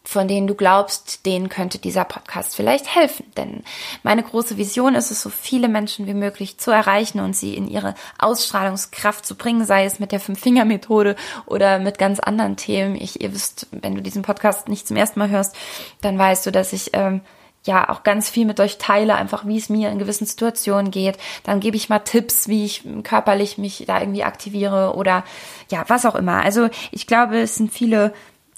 von 0.06 0.28
denen 0.28 0.46
du 0.46 0.54
glaubst, 0.54 1.24
denen 1.24 1.48
könnte 1.48 1.78
dieser 1.78 2.04
Podcast 2.04 2.54
vielleicht 2.54 2.94
helfen. 2.94 3.24
Denn 3.38 3.64
meine 4.02 4.22
große 4.22 4.58
Vision 4.58 4.94
ist 4.94 5.10
es, 5.10 5.22
so 5.22 5.30
viele 5.30 5.68
Menschen 5.68 6.06
wie 6.06 6.14
möglich 6.14 6.58
zu 6.58 6.70
erreichen 6.70 7.20
und 7.20 7.34
sie 7.34 7.54
in 7.54 7.66
ihre 7.66 7.94
Ausstrahlungskraft 8.18 9.24
zu 9.24 9.34
bringen, 9.34 9.64
sei 9.64 9.86
es 9.86 9.98
mit 9.98 10.12
der 10.12 10.20
Fünf-Finger-Methode 10.20 11.16
oder 11.46 11.78
mit 11.78 11.98
ganz 11.98 12.20
anderen 12.20 12.56
Themen. 12.56 12.96
Ich, 12.96 13.22
ihr 13.22 13.32
wisst, 13.32 13.66
wenn 13.70 13.94
du 13.94 14.02
diesen 14.02 14.22
Podcast 14.22 14.68
nicht 14.68 14.86
zum 14.86 14.98
ersten 14.98 15.18
Mal 15.18 15.30
hörst, 15.30 15.56
dann 16.02 16.18
weißt 16.18 16.44
du, 16.44 16.52
dass 16.52 16.74
ich 16.74 16.90
ähm, 16.92 17.22
ja 17.64 17.88
auch 17.88 18.02
ganz 18.02 18.28
viel 18.28 18.44
mit 18.44 18.60
euch 18.60 18.76
teile, 18.76 19.14
einfach 19.14 19.46
wie 19.46 19.56
es 19.56 19.70
mir 19.70 19.90
in 19.90 19.98
gewissen 19.98 20.26
Situationen 20.26 20.90
geht. 20.90 21.16
Dann 21.44 21.60
gebe 21.60 21.78
ich 21.78 21.88
mal 21.88 22.00
Tipps, 22.00 22.46
wie 22.46 22.66
ich 22.66 22.84
körperlich 23.04 23.56
mich 23.56 23.84
da 23.86 24.00
irgendwie 24.00 24.24
aktiviere 24.24 24.94
oder 24.94 25.24
ja, 25.70 25.84
was 25.88 26.04
auch 26.04 26.14
immer. 26.14 26.42
Also 26.44 26.68
ich 26.90 27.06
glaube, 27.06 27.40
es 27.40 27.54
sind 27.54 27.72
viele 27.72 28.12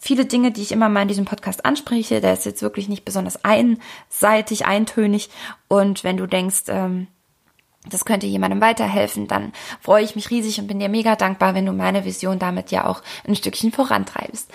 viele 0.06 0.24
Dinge, 0.24 0.52
die 0.52 0.62
ich 0.62 0.72
immer 0.72 0.88
mal 0.88 1.02
in 1.02 1.08
diesem 1.08 1.24
Podcast 1.24 1.64
anspreche. 1.64 2.20
Der 2.20 2.32
ist 2.32 2.46
jetzt 2.46 2.62
wirklich 2.62 2.88
nicht 2.88 3.04
besonders 3.04 3.44
einseitig, 3.44 4.64
eintönig. 4.64 5.30
Und 5.68 6.04
wenn 6.04 6.16
du 6.16 6.26
denkst, 6.26 6.64
ähm, 6.68 7.08
das 7.90 8.04
könnte 8.04 8.26
jemandem 8.26 8.60
weiterhelfen, 8.60 9.26
dann 9.26 9.52
freue 9.80 10.04
ich 10.04 10.16
mich 10.16 10.30
riesig 10.30 10.60
und 10.60 10.68
bin 10.68 10.80
dir 10.80 10.88
mega 10.88 11.16
dankbar, 11.16 11.54
wenn 11.54 11.66
du 11.66 11.72
meine 11.72 12.04
Vision 12.04 12.38
damit 12.38 12.70
ja 12.70 12.86
auch 12.86 13.02
ein 13.26 13.36
Stückchen 13.36 13.72
vorantreibst. 13.72 14.50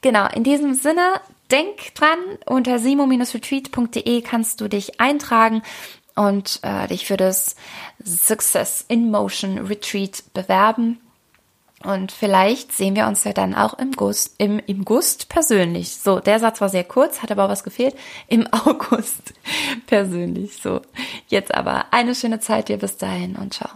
Genau, 0.00 0.26
in 0.34 0.44
diesem 0.44 0.74
Sinne, 0.74 1.20
denk 1.50 1.94
dran, 1.94 2.18
unter 2.46 2.78
simo-retreat.de 2.78 4.22
kannst 4.22 4.60
du 4.60 4.68
dich 4.68 5.00
eintragen 5.00 5.62
und 6.14 6.60
äh, 6.62 6.88
dich 6.88 7.06
für 7.06 7.16
das 7.16 7.54
Success 8.04 8.84
in 8.88 9.10
Motion 9.10 9.58
Retreat 9.58 10.24
bewerben. 10.34 11.00
Und 11.84 12.10
vielleicht 12.10 12.72
sehen 12.72 12.96
wir 12.96 13.06
uns 13.06 13.22
ja 13.22 13.32
dann 13.32 13.54
auch 13.54 13.78
im 13.78 13.92
Gust, 13.92 14.34
im, 14.38 14.60
im 14.66 14.84
Gust 14.84 15.28
persönlich. 15.28 15.96
So, 15.96 16.18
der 16.18 16.40
Satz 16.40 16.60
war 16.60 16.68
sehr 16.68 16.84
kurz, 16.84 17.22
hat 17.22 17.30
aber 17.30 17.48
was 17.48 17.62
gefehlt. 17.62 17.94
Im 18.26 18.46
August 18.52 19.34
persönlich. 19.86 20.56
So, 20.60 20.80
jetzt 21.28 21.54
aber 21.54 21.86
eine 21.92 22.14
schöne 22.14 22.40
Zeit 22.40 22.68
dir 22.68 22.78
bis 22.78 22.96
dahin 22.96 23.36
und 23.36 23.54
ciao. 23.54 23.70